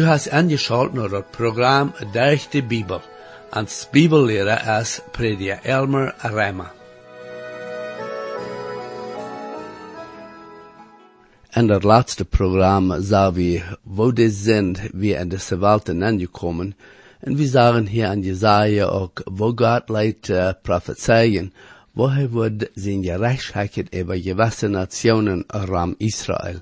Du 0.00 0.06
hast 0.06 0.30
angeschaut 0.32 0.94
naar 0.94 1.10
het 1.10 1.30
programma 1.30 1.92
Durch 2.12 2.48
de 2.48 2.62
Bibel. 2.62 3.00
Als 3.50 3.88
Bibellehrer 3.90 4.80
is 4.80 5.00
prediker 5.12 5.58
Elmer 5.62 6.14
Rema. 6.18 6.72
In 11.50 11.66
dat 11.66 11.82
laatste 11.82 12.24
programma 12.24 13.00
zagen 13.00 13.34
we, 13.34 13.62
wo 13.82 14.12
de 14.12 14.30
sind 14.30 14.80
wir 14.92 15.18
in 15.18 15.28
de 15.28 15.58
Welt 15.58 15.88
angekommen. 15.88 16.74
En 17.20 17.36
we 17.36 17.46
zagen 17.46 17.86
hier 17.86 18.08
an 18.08 18.22
Jesaja 18.22 18.84
ook, 18.84 19.22
wo 19.24 19.52
Gott 19.54 19.88
leidt 19.88 20.28
uh, 20.28 20.52
prophezeien, 20.62 21.52
wo 21.92 22.08
hij 22.08 22.28
wordt 22.28 22.70
zijn 22.74 23.04
gerechtigheid 23.04 23.94
over 23.94 24.22
gewisse 24.22 24.68
nationen 24.68 25.44
ram 25.46 25.94
Israël. 25.98 26.60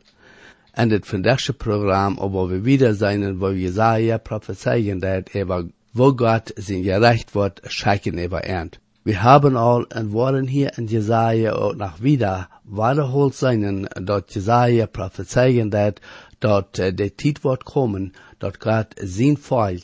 En 0.72 0.90
het 0.90 1.06
vandaagse 1.06 1.52
programma, 1.52 2.28
waar 2.28 2.46
we 2.46 2.60
wieder 2.60 2.94
zijn, 2.94 3.38
wo 3.38 3.52
Jesaja 3.52 4.18
prophezeien 4.18 4.98
dat 4.98 5.34
over 5.34 5.66
wo 5.92 6.12
Gott 6.16 6.52
sein 6.56 6.82
gerecht 6.82 7.34
wird, 7.34 7.60
scheiken 7.64 8.18
über 8.18 8.44
ernt. 8.44 8.78
Wir 9.04 9.22
haben 9.22 9.56
all 9.56 9.86
und 9.94 10.12
waren 10.12 10.46
hier 10.46 10.76
in 10.76 10.86
Jesaja 10.86 11.54
auch 11.54 11.74
nach 11.74 12.02
wieder 12.02 12.48
wiederholt 12.64 13.34
sein, 13.34 13.88
dort 14.00 14.34
Jesaja 14.34 14.86
prophezeien, 14.86 15.70
dat 15.70 16.00
dort 16.40 16.78
äh, 16.78 16.92
der 16.92 17.16
Zeit 17.16 17.42
wird 17.42 17.64
kommen, 17.64 18.12
dort 18.38 18.60
Gott 18.60 18.94
sein 19.02 19.36
Volk, 19.36 19.82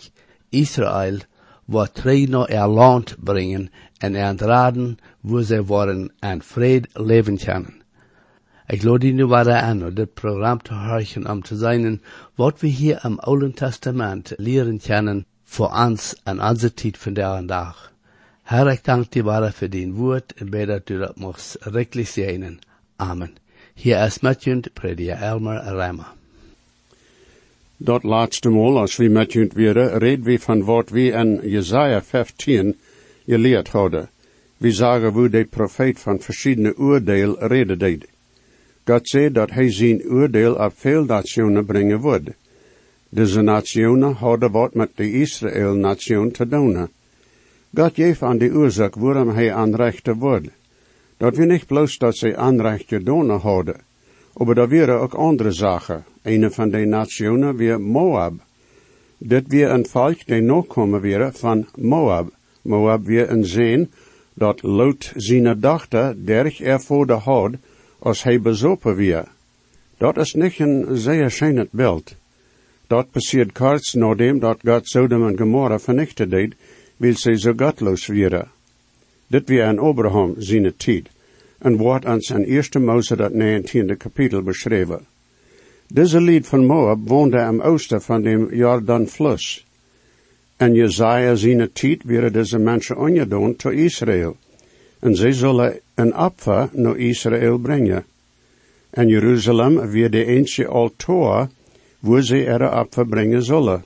Israel, 0.51 1.21
wird 1.66 2.05
drei 2.05 2.27
noch 2.29 2.48
ihr 2.48 3.05
bringen 3.19 3.71
und 4.02 4.15
entraden, 4.15 4.98
wo 5.23 5.41
sie 5.41 5.69
wollen 5.69 6.13
an 6.21 6.43
Fried 6.43 6.88
leben 6.98 7.38
können. 7.38 7.84
Ich 8.66 8.82
lade 8.82 9.12
nu 9.12 9.29
weiter 9.29 9.62
an, 9.62 9.95
das 9.95 10.09
Programm 10.15 10.65
zu 10.65 10.74
hören, 10.74 11.26
um 11.26 11.45
zu 11.45 11.54
sein, 11.54 12.01
was 12.37 12.62
wir 12.62 12.70
hier 12.70 13.04
im 13.04 13.20
Alten 13.20 13.54
Testament 13.54 14.34
lehren 14.38 14.80
können, 14.80 15.26
voor 15.45 15.70
ons 15.87 16.16
en 16.24 16.40
onze 16.40 16.74
tijd 16.74 16.96
vandaag 16.98 17.38
en 17.38 17.46
dag. 17.46 17.92
Herr, 18.45 18.66
ik 18.68 18.85
dank 18.85 19.10
dir 19.10 19.24
weiter 19.24 19.52
für 19.52 19.68
den 19.68 19.96
Wort 19.96 20.32
en 20.40 20.51
bid 20.51 20.68
dat 20.68 20.87
du 20.87 20.98
dat 20.98 21.16
mocht 21.16 21.59
rechtlich 21.60 22.10
segnen. 22.10 22.59
Amen. 22.96 23.37
Hier 23.74 24.07
is 24.07 24.20
met 24.20 24.45
je 24.45 24.60
prediker 24.73 25.16
Elmer 25.23 25.62
Remmer. 25.76 26.12
Dat 27.76 28.02
laatste 28.02 28.51
Mal, 28.51 28.79
als 28.79 28.96
we 28.96 29.09
met 29.09 29.32
je 29.32 29.51
weer, 29.54 29.98
reden 29.98 30.24
we 30.24 30.38
van 30.38 30.65
wat 30.65 30.88
we 30.88 31.10
in 31.10 31.40
Jesaja 31.42 32.02
15 32.02 32.76
geleerd 33.26 33.68
hadden. 33.68 34.09
We 34.57 34.73
zagen 34.73 35.12
hoe 35.12 35.29
de 35.29 35.45
profeet 35.45 36.01
van 36.01 36.20
verschillende 36.20 36.76
oordeel 36.76 37.46
reden. 37.46 38.12
God 38.85 39.09
zei 39.09 39.32
dat 39.32 39.51
hij 39.51 39.73
zijn 39.73 40.02
oordeel 40.09 40.54
op 40.54 40.73
veel 40.74 41.04
nationen 41.04 41.65
brengen 41.65 42.01
wordt. 42.01 42.30
Deze 43.09 43.41
nationen 43.41 44.13
hadden 44.13 44.51
wat 44.51 44.74
met 44.74 44.91
de 44.95 45.13
Israël-nation 45.13 46.30
te 46.30 46.49
doen. 46.49 46.88
God 47.74 47.95
geeft 47.95 48.23
aan 48.23 48.38
de 48.38 48.51
oorzaak 48.52 48.95
waarom 48.95 49.29
hij 49.29 49.52
aanrechte 49.52 50.15
wordt. 50.15 50.49
Dat 51.16 51.37
we 51.37 51.45
niet 51.45 51.66
bloos 51.66 51.99
dat 51.99 52.16
zij 52.16 52.37
aanrecht 52.37 52.85
gedaan 52.87 53.30
hadden, 53.30 53.76
maar 54.35 54.54
dat 54.54 54.71
waren 54.71 55.01
ook 55.01 55.15
andere 55.15 55.52
zaken. 55.52 56.04
Een 56.23 56.52
van 56.52 56.71
de 56.71 56.85
nationen 56.85 57.57
weer 57.57 57.80
Moab. 57.80 58.32
Dit 59.19 59.45
weer 59.48 59.71
een 59.71 59.87
volk 59.87 60.26
die 60.26 60.41
nog 60.41 60.66
komen 60.66 61.01
weer 61.01 61.32
van 61.32 61.66
Moab. 61.76 62.32
Moab 62.63 63.04
weer 63.04 63.30
een 63.30 63.45
zin 63.45 63.91
dat 64.34 64.62
Lot 64.62 65.12
zijn 65.16 65.60
dochter 65.60 66.25
derg 66.25 66.60
ervoor 66.60 67.06
de 67.06 67.12
had 67.12 67.54
als 68.04 68.22
hij 68.22 68.41
bezopen 68.41 68.94
weer. 68.94 69.25
Dat 69.98 70.16
is 70.16 70.34
niet 70.34 70.59
een 70.59 70.87
zeer 70.92 71.31
schijnend 71.31 71.70
beeld. 71.70 72.15
Dat 72.87 73.10
passiert 73.10 73.53
kurz 73.53 73.94
nachdem 73.94 74.38
dat 74.38 74.59
Gott 74.62 74.88
Sodom 74.88 75.22
und 75.22 75.38
Gomorra 75.38 75.78
vernichtet 75.78 76.31
deed, 76.31 76.54
weil 76.97 77.16
sie 77.16 77.37
so 77.37 77.53
gottlos 77.56 78.09
wäre. 78.09 78.47
Dit 79.26 79.48
weer 79.48 79.66
an 79.66 79.78
Abraham 79.78 80.34
seine 80.38 80.76
tijd, 80.76 81.09
en 81.59 81.76
wordt 81.76 82.04
ons 82.04 82.31
in 82.31 82.44
1 82.44 82.84
Mose 82.84 83.16
dat 83.16 83.32
19e 83.32 83.97
kapitel 83.97 84.43
beschreven. 84.43 85.06
Deze 85.88 86.20
lied 86.20 86.47
van 86.47 86.66
Moab 86.66 86.98
woonde 87.09 87.41
am 87.41 87.60
oosten 87.60 88.03
van 88.03 88.22
dem 88.22 88.54
Jordanfluss. 88.54 89.64
En 90.56 90.75
Jezaja 90.75 91.37
seine 91.37 91.72
tijd 91.72 92.04
wäre 92.04 92.31
deze 92.31 92.59
mensen 92.59 92.97
ongedaan 92.97 93.56
tot 93.56 93.72
Israël. 93.72 94.37
En 95.00 95.16
zij 95.16 95.32
zullen 95.32 95.81
een 95.94 96.16
opfer 96.16 96.69
naar 96.72 96.97
Israël 96.97 97.59
brengen. 97.59 98.05
En 98.91 99.09
Jeruzalem 99.09 99.91
weer 99.91 100.10
de 100.10 100.25
eentje 100.25 100.66
altaar 100.66 101.49
wo 102.05 102.21
sie 102.21 102.44
ihre 102.44 102.71
Opfer 102.71 103.06
bringen 103.06 103.43
sollen. 103.43 103.82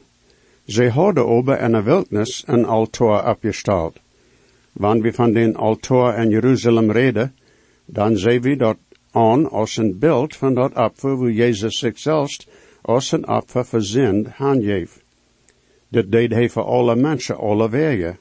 Sie 0.67 0.91
hadden 0.91 1.25
ober 1.25 1.61
in 1.61 1.73
der 1.73 1.87
Wildnis 1.87 2.45
ein 2.49 2.67
Altar 2.67 3.25
abgestellt. 3.25 4.01
Wann 4.75 5.05
wir 5.05 5.15
von 5.15 5.35
den 5.35 5.57
Altar 5.57 6.19
in 6.19 6.31
Jerusalem 6.33 6.91
reden, 6.91 7.33
dann 7.87 8.17
sehen 8.17 8.45
wir 8.45 8.57
dort 8.57 8.79
an 9.13 9.47
als 9.47 9.79
ein 9.79 10.01
Bild 10.01 10.35
von 10.35 10.57
dort 10.57 10.77
Opfer, 10.77 11.19
wo 11.19 11.29
Jesus 11.29 11.79
sich 11.79 11.99
selbst 11.99 12.49
als 12.83 13.15
Opfer 13.15 13.65
für 13.65 13.81
Sinn 13.81 14.35
handgeeft. 14.39 15.01
Dit 15.91 16.13
deed 16.13 16.33
hij 16.33 16.49
voor 16.49 16.65
alle 16.65 16.97
mensen, 16.97 17.37
alle 17.37 17.71
wegen. 17.71 18.19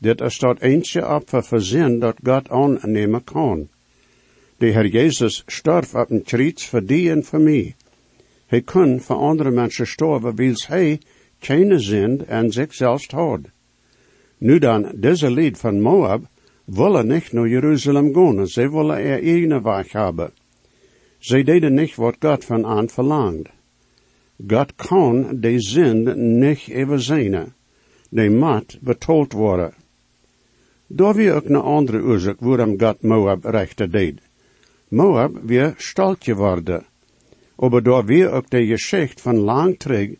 Dit 0.00 0.20
is 0.20 0.38
dat 0.38 0.62
eentje 0.64 1.02
Opfer 1.04 1.42
für 1.42 1.60
Sinn 1.60 1.98
dat 2.00 2.16
Gott 2.24 2.48
aannemen 2.48 3.24
kan. 3.24 3.68
De 4.56 4.72
Herr 4.72 4.86
Jesus 4.86 5.42
starf 5.46 5.94
op 5.94 6.10
een 6.10 6.22
kruis 6.22 6.68
voor 6.68 6.84
die 6.84 7.10
en 7.10 7.24
voor 7.24 7.40
mij. 7.40 7.74
Hij 8.46 8.62
kon 8.62 9.00
voor 9.00 9.16
andere 9.16 9.50
mensen 9.50 9.86
sterven, 9.86 10.34
wils 10.36 10.66
hij 10.66 11.00
geen 11.38 11.80
zin 11.80 12.26
en 12.26 12.52
zichzelf 12.52 13.10
had. 13.10 13.40
Nu 14.38 14.58
dan, 14.58 14.92
deze 14.94 15.30
lied 15.30 15.58
van 15.58 15.80
Moab 15.80 16.22
willen 16.64 17.06
niet 17.06 17.32
naar 17.32 17.48
Jeruzalem 17.48 18.14
gaan, 18.14 18.46
ze 18.46 18.70
willen 18.70 18.96
er 18.96 19.22
eigen 19.22 19.62
weg 19.62 19.92
hebben. 19.92 20.32
Ze 21.18 21.42
deden 21.42 21.74
niet 21.74 21.94
wat 21.94 22.16
God 22.18 22.44
van 22.44 22.66
aan 22.66 22.88
verlangt. 22.88 23.48
God 24.46 24.74
kan 24.74 25.40
de 25.40 25.60
zin 25.60 26.38
niet 26.38 26.70
overzien. 26.74 27.52
De 28.10 28.30
moet 28.30 28.78
betoeld 28.80 29.32
worden. 29.32 29.79
Daar 30.92 31.14
weer 31.14 31.34
ook 31.34 31.48
een 31.48 31.56
andere 31.56 32.02
oorzaak 32.02 32.40
waarom 32.40 32.74
God 32.80 33.02
Moab 33.02 33.44
rechter 33.44 33.90
deed. 33.90 34.18
Moab 34.88 35.32
weer 35.42 35.74
stalt 35.78 36.24
geworden 36.24 36.84
aber 37.60 37.82
da 37.82 38.08
wir 38.08 38.34
auch 38.34 38.46
die 38.46 38.66
Geschichte 38.66 39.22
von 39.22 39.36
lang 39.36 39.78
terug, 39.78 40.16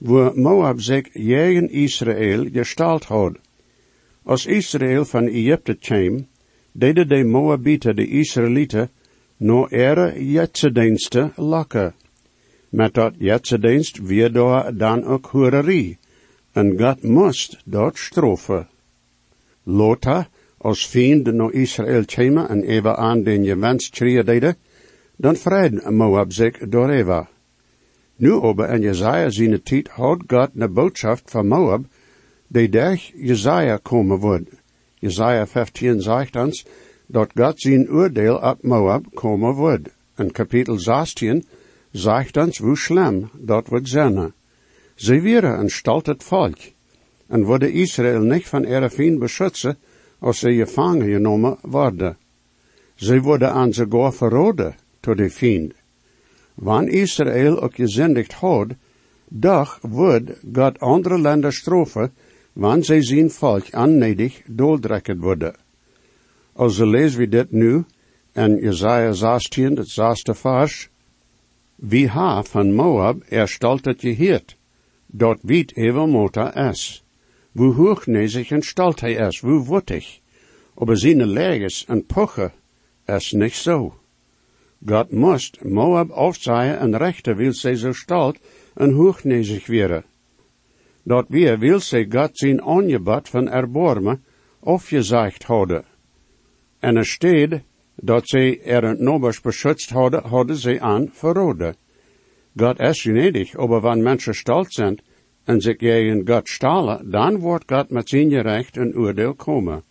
wo 0.00 0.32
Moab 0.34 0.80
sich 0.80 1.12
gegen 1.12 1.68
Israel 1.68 2.50
gestalt 2.50 3.10
hat. 3.10 3.34
Als 4.24 4.46
Israel 4.46 5.04
von 5.04 5.28
Egypte 5.28 5.76
kwam, 5.76 6.26
deden 6.72 7.08
de 7.08 7.24
Moabiten 7.24 7.96
de 7.96 8.06
Israëlieten 8.06 8.88
no 9.38 9.68
ihre 9.68 10.18
jetsendiensten 10.18 11.32
lokken. 11.36 11.92
Met 12.70 12.94
dat 12.94 13.14
jetsendienst 13.18 13.98
weer 13.98 14.32
daar 14.32 14.76
dan 14.76 15.04
ook 15.04 15.26
hoererie, 15.26 15.98
en 16.52 16.78
God 16.78 17.02
moest 17.02 17.60
dat 17.64 17.96
strofen. 17.96 18.68
Lota, 19.68 20.28
als 20.58 20.86
vriend 20.88 21.32
no 21.32 21.48
Israël 21.48 22.04
kwam 22.04 22.38
en 22.38 22.62
even 22.62 22.96
aan 22.96 23.22
den 23.22 23.44
gewenst 23.44 23.98
deden, 23.98 24.56
dan 25.16 25.36
vreden 25.36 25.94
Moab 25.94 26.32
zich 26.32 26.58
door 26.68 26.90
Eva. 26.90 27.28
Nu 28.16 28.32
aber 28.32 28.70
in 28.74 28.80
Jesaja 28.80 29.30
zijn 29.30 29.62
tijd 29.62 29.88
had 29.88 30.22
God 30.26 30.54
ne 30.54 30.68
boodschap 30.68 31.20
van 31.24 31.48
Moab, 31.48 31.84
die 32.48 32.68
durch 32.68 33.12
Jesaja 33.14 33.78
komen 33.82 34.18
wordt. 34.18 34.50
Jesaja 35.00 35.46
15 35.46 36.00
zegt 36.00 36.36
ons, 36.36 36.64
dat 37.06 37.30
God 37.34 37.60
zijn 37.60 37.90
oordeel 37.90 38.36
op 38.36 38.62
Moab 38.62 39.04
komen 39.14 39.54
wordt. 39.54 39.88
En 40.14 40.30
kapitel 40.30 40.78
16 40.78 41.44
zegt 41.92 42.36
ons 42.36 42.58
hoe 42.58 42.76
schlimm 42.76 43.30
dat 43.34 43.68
wordt 43.68 43.88
zijn. 43.88 44.32
Ze 44.94 45.22
waren 45.22 45.58
een 45.60 45.70
staltet 45.70 46.24
volk, 46.24 46.58
en 47.28 47.44
worden 47.44 47.72
Israël 47.72 48.20
niet 48.20 48.46
van 48.48 48.64
ihre 48.64 48.90
vien 48.90 49.18
beschützen, 49.18 49.76
als 50.18 50.38
ze 50.38 50.54
gevangen 50.54 51.10
genomen 51.10 51.56
worden. 51.62 52.16
Ze 52.94 53.20
worden 53.20 53.52
aan 53.52 53.72
ze 53.72 53.86
gar 53.88 54.12
verroden, 54.12 54.74
tot 55.00 55.16
de 55.16 55.30
fiend. 55.30 55.72
Wann 56.54 56.88
Israël 56.88 57.60
ook 57.60 57.74
gezendigd 57.74 58.32
had, 58.32 58.66
doch 59.28 59.78
wordt 59.82 60.30
God 60.52 60.78
andere 60.80 61.18
landen 61.18 61.52
strofen, 61.52 62.12
wann 62.52 62.82
zij 62.82 63.02
zijn 63.02 63.30
volk 63.30 63.74
annedig 63.74 64.42
dooldrekken 64.46 65.20
worden. 65.20 65.54
Also 66.52 66.86
lezen 66.86 67.18
we 67.18 67.28
dit 67.28 67.50
nu 67.50 67.84
in 68.32 68.56
Jesaja 68.56 69.12
16, 69.12 69.76
het 69.76 69.88
zesde 69.88 70.34
vers. 70.34 70.88
Wie 71.74 72.08
ha 72.08 72.42
van 72.42 72.74
Moab 72.74 73.22
erstaltet 73.28 74.00
geheerd, 74.00 74.56
dort 75.06 75.38
wiet 75.42 75.76
mota 76.06 76.54
es. 76.54 77.02
Wo 77.52 77.72
hochnäsig 77.72 78.50
en 78.50 78.62
stalt 78.62 79.00
hij 79.00 79.16
es, 79.16 79.42
wo 79.42 79.66
wuttig, 79.66 80.20
aber 80.76 80.96
seine 80.96 81.26
Leges 81.26 81.84
en 81.88 82.06
Poche 82.06 82.52
es 83.06 83.32
nicht 83.32 83.56
so. 83.56 83.94
God 84.86 85.12
moest 85.12 85.64
Moab 85.64 86.10
aufzeigen 86.10 86.78
en 86.78 86.96
rechter 86.96 87.36
wil 87.36 87.52
zij 87.52 87.74
zo 87.74 87.92
stalt 87.92 88.38
en 88.74 88.92
hochnezig 88.92 89.66
wäre. 89.66 90.04
Dat 91.02 91.26
wir 91.28 91.58
wil 91.58 91.80
ze 91.80 92.06
God 92.08 92.38
zijn 92.38 92.62
ongebad 92.62 93.28
van 93.28 93.48
erbarmen 93.48 94.24
afgezegd 94.60 95.42
hadden. 95.42 95.84
En 96.78 96.96
er 96.96 97.06
steed 97.06 97.62
dat 97.94 98.28
ze 98.28 98.60
er 98.60 99.02
nobers 99.02 99.40
beschützt 99.40 99.90
hadden, 99.90 100.22
hadden 100.22 100.56
ze 100.56 100.80
aan 100.80 101.08
verroden. 101.12 101.76
God 102.56 102.80
is 102.80 103.02
gnädig, 103.02 103.56
aber 103.56 103.80
wann 103.80 104.02
mensen 104.02 104.34
stolz 104.34 104.74
zijn 104.74 104.98
en 105.48 105.60
zich 105.60 105.78
gegen 105.78 106.26
God 106.28 106.48
stalen, 106.48 107.10
dan 107.10 107.38
wordt 107.38 107.72
God 107.72 107.90
met 107.90 108.08
zijn 108.08 108.30
gerecht 108.30 108.76
een 108.76 108.96
oordeel 108.96 109.34
komen. 109.34 109.82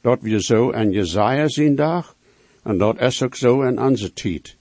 Dat 0.00 0.22
we 0.22 0.42
zo 0.42 0.70
in 0.70 0.90
Jezaja 0.90 1.48
zien 1.48 1.74
dag, 1.74 2.14
en 2.62 2.78
dat 2.78 3.00
is 3.00 3.22
ook 3.22 3.34
zo 3.34 3.62
in 3.62 3.80
onze 3.80 4.12
tijd. 4.12 4.56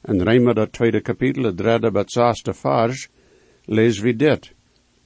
En 0.00 0.22
Rijmer 0.22 0.54
dat 0.54 0.72
tweede 0.72 1.00
kapitel, 1.00 1.42
het 1.42 1.58
derde 1.58 1.90
bij 1.90 2.04
zesde 2.06 2.54
vers, 2.54 3.08
lees 3.64 4.00
we 4.00 4.16
dit. 4.16 4.52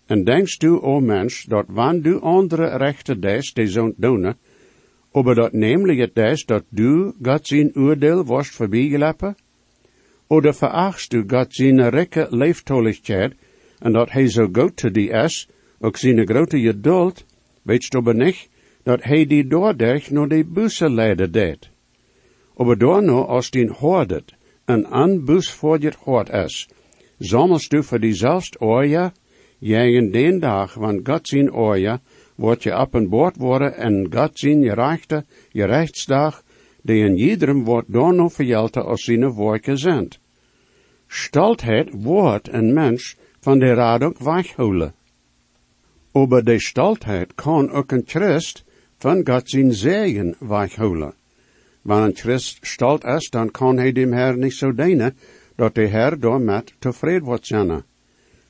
En 0.06 0.24
denkst 0.24 0.60
du, 0.60 0.80
o 0.80 1.00
mens, 1.00 1.44
dat 1.44 1.64
wanneer 1.68 2.02
du 2.02 2.20
andere 2.20 2.76
rechten 2.76 3.20
des, 3.20 3.52
die 3.52 3.66
zult 3.66 3.94
doen, 3.96 4.34
aber 5.12 5.34
dat 5.34 5.52
namelijk 5.52 5.98
het 5.98 6.14
des, 6.14 6.44
dat 6.44 6.64
du 6.68 7.12
God 7.22 7.46
zijn 7.46 7.74
oordeel 7.74 8.24
worst 8.24 8.54
voorbijgeleppen? 8.54 9.36
Oder 10.26 10.54
verachtst 10.54 11.10
du 11.10 11.24
God 11.26 11.54
zijn 11.54 11.88
rekke 11.90 12.26
leeftoligheid, 12.30 13.32
en 13.82 13.92
dat 13.92 14.10
hij 14.10 14.28
zo 14.28 14.48
goed 14.52 14.94
die 14.94 15.10
is, 15.10 15.48
ook 15.80 15.96
zijn 15.96 16.26
grote 16.26 16.60
geduld, 16.60 17.24
weet 17.62 17.94
aber 17.94 18.14
nicht, 18.14 18.48
dat 18.82 19.02
hij 19.02 19.26
die 19.26 19.46
doordech 19.46 20.10
naar 20.10 20.28
die 20.28 20.44
busse 20.44 20.90
leiden 20.90 21.32
deed. 21.32 21.70
Aber 22.56 22.78
daarna, 22.78 23.12
als 23.12 23.50
die 23.50 23.70
hoordet, 23.70 24.34
en 24.64 24.86
an 24.86 25.24
bus 25.24 25.50
voor 25.50 25.80
je 25.80 25.92
hoort 26.04 26.28
is, 26.30 26.68
zammelst 27.18 27.70
du 27.70 27.82
voor 27.82 28.00
diezelfde 28.00 28.60
oorja, 28.60 29.12
in 29.60 30.10
den 30.10 30.40
dag, 30.40 30.74
want 30.74 31.08
God 31.08 31.28
zijn 31.28 31.52
oorja, 31.52 32.00
wordt 32.34 32.62
je 32.62 32.78
op 32.78 32.94
een 32.94 33.08
boord 33.08 33.36
worden 33.36 33.76
en 33.76 34.06
God 34.10 34.38
zijn 34.38 34.60
je 34.60 34.74
rechte, 34.74 35.24
je 35.50 35.64
rechtsdag, 35.64 36.42
die 36.82 37.04
in 37.04 37.16
iedereen 37.16 37.64
wordt 37.64 37.92
daarna 37.92 38.28
verjelten 38.28 38.84
als 38.84 39.04
zijn 39.04 39.28
woorden 39.28 39.78
zijn. 39.78 40.08
Stoltheid 41.06 41.88
wordt 41.92 42.52
een 42.52 42.72
mens 42.72 43.16
van 43.42 43.58
de 43.58 43.74
raad 43.74 44.02
ook 44.02 44.18
weghouden. 44.18 44.94
Aber 46.12 46.44
de 46.44 46.60
stoltheid 46.60 47.34
kan 47.34 47.70
ook 47.70 47.92
een 47.92 48.02
Christ 48.06 48.64
van 48.98 49.26
God 49.26 49.50
zijn 49.50 49.72
zegen 49.72 50.34
weghouden. 50.38 51.14
Wanneer 51.82 52.06
een 52.06 52.16
Christ 52.16 52.58
stolt 52.60 53.04
is, 53.04 53.30
dan 53.30 53.50
kan 53.50 53.76
hij 53.76 53.92
dem 53.92 54.12
Herr 54.12 54.36
niet 54.36 54.54
zo 54.54 54.74
dienen, 54.74 55.16
dat 55.56 55.74
de 55.74 55.86
Herr 55.86 56.18
daarmet 56.18 56.72
tevreden 56.78 57.24
wordt 57.24 57.46
zijn. 57.46 57.82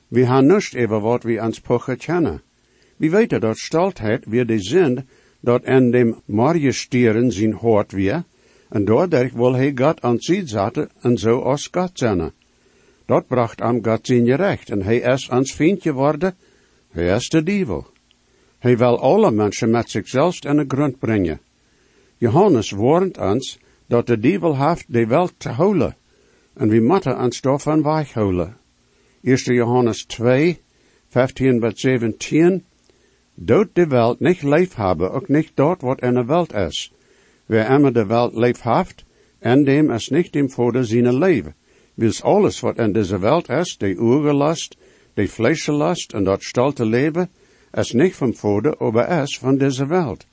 We 0.07 0.25
gaan 0.25 0.45
niet 0.45 0.73
even 0.73 1.01
wat 1.01 1.23
we 1.23 1.41
ons 1.41 1.59
pochen 1.59 1.97
kennen. 1.97 2.41
We 2.97 3.09
weten 3.09 3.41
dat 3.41 3.57
stoltheid 3.57 4.25
weer 4.25 4.45
de 4.45 4.59
zin 4.59 5.07
dat 5.39 5.63
in 5.63 5.91
dem 5.91 6.21
marjestieren 6.25 7.31
zijn 7.31 7.53
hoort 7.53 7.91
weer, 7.91 8.23
en 8.69 8.85
doordat 8.85 9.31
wil 9.31 9.53
hij 9.53 9.71
God 9.75 10.01
aan 10.01 10.19
zich 10.19 10.49
zetten 10.49 10.89
en 11.01 11.17
zo 11.17 11.39
als 11.39 11.67
God 11.71 11.91
zijn. 11.93 12.31
Dat 13.05 13.27
bracht 13.27 13.61
am 13.61 13.83
God 13.83 14.07
zijn 14.07 14.35
recht, 14.35 14.69
en 14.69 14.81
hij 14.81 14.97
is 14.97 15.29
ons 15.29 15.53
vriendje 15.53 15.93
worden, 15.93 16.35
hij 16.91 17.15
is 17.15 17.29
de 17.29 17.43
duivel. 17.43 17.87
Hij 18.59 18.77
wil 18.77 18.99
alle 18.99 19.31
mensen 19.31 19.69
met 19.69 19.89
zichzelf 19.89 20.45
in 20.45 20.55
de 20.55 20.65
grond 20.67 20.99
brengen. 20.99 21.39
Johannes 22.17 22.71
warnt 22.71 23.17
ons 23.17 23.59
dat 23.87 24.07
de 24.07 24.19
duivel 24.19 24.67
heeft 24.67 24.85
de 24.87 25.07
welt 25.07 25.33
te 25.37 25.49
houden, 25.49 25.95
en 26.53 26.69
we 26.69 26.79
moeten 26.79 27.19
ons 27.19 27.41
daarvan 27.41 27.83
weghouden. 27.83 28.57
1 29.21 29.37
Johannes 29.37 30.05
2, 30.05 30.61
15 31.09 31.59
bis 31.59 31.79
17, 31.79 32.63
Dood 33.35 33.69
de 33.73 33.87
welt 33.87 34.19
niet 34.19 34.43
leef 34.43 34.75
hebben, 34.75 35.11
ook 35.11 35.27
niet 35.27 35.51
dort 35.53 35.81
wat 35.81 36.01
in 36.01 36.13
de 36.13 36.25
welt 36.25 36.53
is. 36.53 36.93
Wer 37.45 37.69
immer 37.69 37.93
de 37.93 38.05
welt 38.05 38.35
leef 38.35 38.61
heeft, 38.61 39.05
en 39.39 39.63
dem 39.63 39.91
is 39.91 40.09
niet 40.09 40.35
im 40.35 40.49
Vader 40.49 40.85
zijn 40.85 41.17
leven. 41.17 41.55
Wils 41.93 42.21
alles 42.21 42.59
wat 42.59 42.77
in 42.77 42.91
deze 42.93 43.19
welt 43.19 43.49
is, 43.49 43.77
de 43.77 43.95
oergelast, 43.99 44.77
de 45.13 45.27
vleeselast 45.27 46.13
en 46.13 46.23
dat 46.23 46.43
stolte 46.43 46.85
leven, 46.85 47.29
is 47.71 47.91
niet 47.91 48.15
van 48.15 48.33
Vader, 48.33 48.77
aber 48.77 49.21
is 49.21 49.37
van 49.37 49.57
deze 49.57 49.85
welt. 49.85 50.25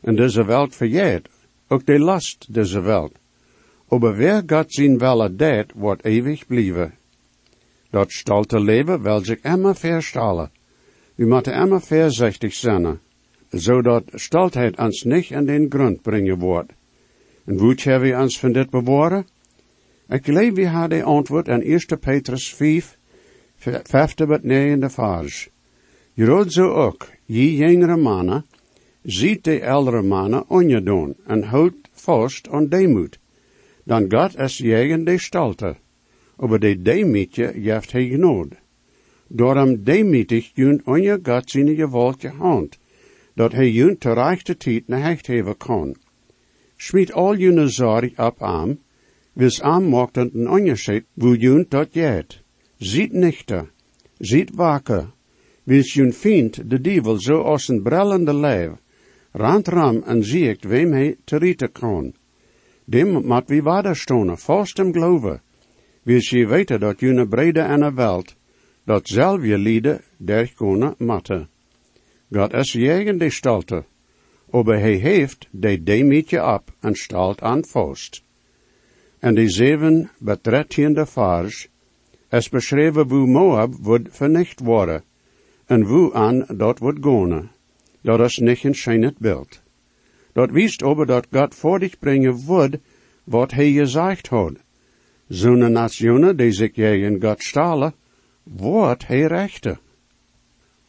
En 0.00 0.16
deze 0.16 0.44
welt 0.44 0.76
verjeert, 0.76 1.28
ook 1.68 1.86
de 1.86 1.98
last 1.98 2.54
deze 2.54 2.80
welt. 2.80 3.12
Aber 3.88 4.16
wer 4.16 4.42
God 4.46 4.72
zijn 4.72 4.98
welle 4.98 5.36
deed, 5.36 5.72
wordt 5.74 6.04
eeuwig 6.04 6.46
blijven. 6.46 6.94
Dat 7.90 8.12
stolte 8.12 8.60
leven 8.60 9.02
wil 9.02 9.24
zich 9.24 9.40
immer 9.40 9.76
verstalen. 9.76 10.50
We 11.14 11.26
moeten 11.26 11.54
immer 11.54 11.80
voorzichtig 11.80 12.54
zijn, 12.54 13.00
zodat 13.50 14.04
stoltheid 14.14 14.78
ons 14.78 15.02
niet 15.02 15.30
in 15.30 15.46
den 15.46 15.66
grond 15.68 16.02
brengen 16.02 16.38
wordt. 16.38 16.72
En 17.44 17.58
hoe 17.58 17.74
hebben 17.76 18.10
we 18.10 18.16
ons 18.16 18.38
van 18.38 18.52
dit 18.52 18.70
bewaren? 18.70 19.26
Ik 20.08 20.24
geloof 20.24 20.52
we 20.54 20.68
hadden 20.68 21.04
antwoord 21.04 21.48
aan 21.48 21.62
1 21.62 21.98
Petrus 22.00 22.54
5, 22.54 22.98
vijfde 23.82 24.26
tot 24.26 24.42
negende 24.42 24.90
vers. 24.90 25.48
Je 26.12 26.24
rood 26.24 26.52
zo 26.52 26.70
ook, 26.70 27.10
je 27.24 27.56
jongere 27.56 27.96
mannen, 27.96 28.44
ziet 29.02 29.44
de 29.44 29.66
oudere 29.66 30.02
mannen 30.02 30.48
onjedoen 30.48 31.16
en 31.26 31.42
houdt 31.42 31.88
vast 31.92 32.48
aan 32.48 32.68
deemoed. 32.68 33.18
Dan 33.84 34.12
God 34.12 34.38
is 34.38 34.58
jegen 34.58 35.04
de 35.04 35.18
stolte, 35.18 35.76
over 36.36 36.60
de 36.60 36.82
deemietje 36.82 37.60
jeft 37.60 37.92
hij 37.92 38.06
genood. 38.06 38.48
Daarom 39.26 39.84
demietig 39.84 40.50
junt 40.54 40.82
onje 40.84 41.20
God 41.22 41.50
zijn 41.50 41.74
gewoltje 41.74 42.28
hand, 42.28 42.78
dat 43.34 43.52
hij 43.52 43.70
junt 43.70 44.00
te 44.00 44.12
rechte 44.12 44.56
tijd 44.56 44.88
naar 44.88 45.02
hecht 45.02 45.26
hebben 45.26 45.56
kan. 45.56 45.96
Schmied 46.76 47.12
al 47.12 47.36
june 47.36 47.68
zorg 47.68 48.18
op 48.18 48.42
aan, 48.42 48.78
wils 49.32 49.62
aan 49.62 49.88
maakt 49.88 50.16
een 50.16 50.48
onderscheid, 50.48 51.04
wo 51.14 51.36
dat 51.68 51.94
jet. 51.94 52.42
Ziet 52.78 53.12
nichter, 53.12 53.70
ziet 54.18 54.50
wakker, 54.54 55.12
wils 55.64 55.94
jun 55.94 56.12
vindt 56.12 56.70
de 56.70 56.80
dievel 56.80 57.20
zo 57.20 57.42
als 57.42 57.68
een 57.68 57.82
brellende 57.82 58.34
lijf, 58.34 58.70
ram 59.32 60.02
en 60.02 60.24
ziekt 60.24 60.64
wem 60.64 60.92
hij 60.92 61.16
te 61.24 61.36
rieten 61.36 61.72
kan. 61.72 62.14
Dem 62.84 63.26
mat 63.26 63.48
wie 63.48 63.62
waderstonen, 63.62 64.38
vast 64.38 64.76
hem 64.76 64.92
geloven, 64.92 65.40
wils 66.02 66.30
je 66.30 66.46
weten 66.46 66.80
dat 66.80 67.00
june 67.00 67.28
brede 67.28 67.60
en 67.60 67.82
een 67.82 67.94
welt, 67.94 68.36
dat 68.84 69.08
zelf 69.08 69.44
je 69.44 69.58
lieden 69.58 70.00
derkonen 70.16 70.94
matte. 70.98 71.48
God 72.30 72.52
is 72.52 72.72
jegen 72.72 73.18
de 73.18 73.30
stalte, 73.30 73.84
aber 74.50 74.78
hij 74.78 74.94
heeft 74.94 75.48
de 75.50 75.82
demietje 75.82 76.54
op 76.54 76.74
en 76.80 76.94
stalt 76.94 77.40
aan 77.40 77.64
vast. 77.64 78.22
En 79.22 79.34
de 79.34 79.48
zeven 79.48 80.10
betrettiende 80.18 81.06
vers 81.06 81.68
is 82.30 82.48
beschreven 82.48 83.08
hoe 83.08 83.26
Moab 83.26 83.74
wordt 83.80 84.08
vernicht 84.10 84.60
worden, 84.60 85.02
en 85.66 85.82
hoe 85.82 86.14
aan 86.14 86.44
dat 86.56 86.78
wordt 86.78 86.98
gone. 87.00 87.46
Dat 88.00 88.20
is 88.20 88.38
niet 88.38 88.64
een 88.64 88.74
schijnend 88.74 89.18
beeld. 89.18 89.62
Dat 90.32 90.50
wiest 90.50 90.82
over 90.82 91.06
dat 91.06 91.26
God 91.30 91.54
voor 91.54 91.78
dich 91.78 91.98
brengen 91.98 92.44
wordt, 92.44 92.76
wat 93.24 93.50
hij 93.50 93.72
gezegd 93.72 94.28
had. 94.28 94.52
Zo'n 95.28 95.72
nationen 95.72 96.36
die 96.36 96.52
zich 96.52 96.74
in 96.74 97.22
God 97.22 97.42
stalen, 97.42 97.94
wordt 98.42 99.06
hij 99.06 99.22
rechter. 99.26 99.78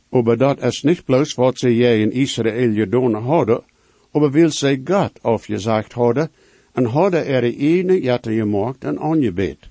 Aber 0.09 0.37
dat 0.37 0.63
is 0.63 0.81
niet 0.81 1.05
bloos 1.05 1.33
wat 1.33 1.57
ze 1.57 1.75
jij 1.75 2.01
in 2.01 2.11
Israël 2.11 2.73
gedaan 2.73 3.13
hadden, 3.13 3.63
aber 4.11 4.31
wil 4.31 4.49
ze 4.49 4.81
God 4.83 5.21
afgezegd 5.21 5.93
hadden, 5.93 6.31
en 6.73 6.85
hadden 6.85 7.25
er 7.25 7.43
ene 7.43 8.01
jette 8.01 8.33
gemaakt 8.33 8.83
en 8.83 8.99
aangebed. 8.99 9.69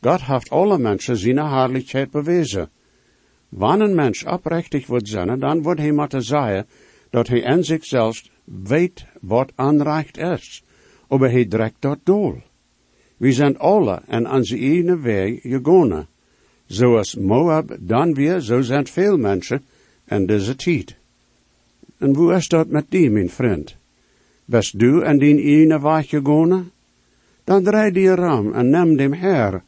God 0.00 0.22
heeft 0.22 0.50
alle 0.50 0.78
mensen 0.78 1.16
zijn 1.16 1.36
herrlichheid 1.36 2.10
bewezen. 2.10 2.70
Wanneer 3.48 3.88
een 3.88 3.94
mens 3.94 4.24
oprechtig 4.24 4.86
wordt 4.86 5.08
zijn, 5.08 5.38
dan 5.38 5.62
wordt 5.62 5.80
hij 5.80 5.92
moeten 5.92 6.22
zeggen 6.22 6.66
dat 7.10 7.28
hij 7.28 7.40
in 7.40 7.64
zichzelf 7.64 8.22
weet 8.44 9.06
wat 9.20 9.52
aanrecht 9.54 10.18
is, 10.18 10.62
aber 11.08 11.30
hij 11.30 11.48
direct 11.48 11.76
dat 11.78 11.98
doel. 12.02 12.42
We 13.16 13.32
zijn 13.32 13.58
alle 13.58 14.02
en 14.06 14.30
onze 14.30 14.58
ene 14.58 14.98
weg 14.98 15.40
gegaan. 15.40 16.06
Zoals 16.66 17.14
Moab 17.14 17.76
dan 17.80 18.14
weer, 18.14 18.40
zo 18.40 18.60
zijn 18.60 18.86
veel 18.86 19.18
mensen 19.18 19.64
en 20.04 20.26
deze 20.26 20.56
tijd. 20.56 20.96
En 21.98 22.14
hoe 22.14 22.34
is 22.34 22.48
dat 22.48 22.68
met 22.68 22.84
die, 22.88 23.10
mijn 23.10 23.30
vriend? 23.30 23.75
Best 24.46 24.78
du 24.78 25.02
en 25.02 25.18
die 25.18 25.42
ene 25.42 25.78
weg 25.82 26.08
gegaan? 26.08 26.70
Dan 27.44 27.64
draai 27.64 27.90
die 27.90 28.14
ram 28.14 28.52
en 28.54 28.70
neem 28.70 28.96
dem 28.96 29.12
Herr 29.12 29.62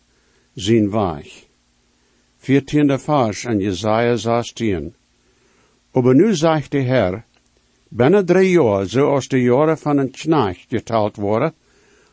zijn 0.55 0.91
weg. 0.91 1.47
Viertiende 2.39 2.99
vers 2.99 3.45
en 3.45 3.59
Jesaja 3.59 4.17
16. 4.17 4.95
Aber 5.93 6.15
nu 6.15 6.35
zegt 6.35 6.71
de 6.71 6.83
Herr, 6.83 7.25
binnen 7.89 8.27
drie 8.27 8.51
jaar, 8.51 8.87
zoals 8.87 9.29
de 9.29 9.43
jaren 9.43 9.79
van 9.79 9.99
een 9.99 10.11
knecht 10.11 10.67
geteld 10.69 11.17
worden, 11.17 11.55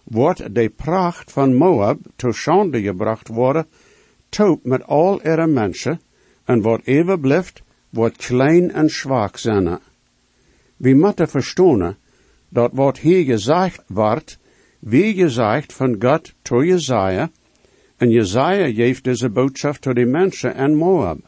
wordt 0.03 0.55
de 0.55 0.69
pracht 0.69 1.31
van 1.31 1.55
Moab 1.55 2.00
tot 2.15 2.36
schande 2.36 2.81
gebracht 2.81 3.27
worden 3.27 3.65
taub 4.29 4.65
met 4.65 4.84
al 4.84 5.22
ihre 5.22 5.48
mensen, 5.48 6.00
en 6.45 6.62
wat 6.62 6.81
even 6.84 7.19
blijft, 7.19 7.62
wordt 7.89 8.17
klein 8.17 8.72
en 8.72 8.89
zwak 8.89 9.38
zijn. 9.38 9.79
We 10.77 10.93
moeten 10.93 11.29
verstaan 11.29 11.98
dat 12.50 12.72
wat 12.74 12.98
hier 12.98 13.24
gezegd 13.24 13.84
wordt, 13.88 14.38
wie 14.80 15.14
gezegd 15.14 15.74
van 15.74 15.96
God 16.00 16.34
to 16.42 16.64
Jezaja, 16.64 17.30
en 17.98 18.10
Jezaja 18.10 18.74
geeft 18.74 19.04
deze 19.04 19.30
boodschap 19.30 19.75
tot 19.75 19.96
de 19.96 20.06
mensen 20.06 20.56
en 20.56 20.75
Moab. 20.75 21.20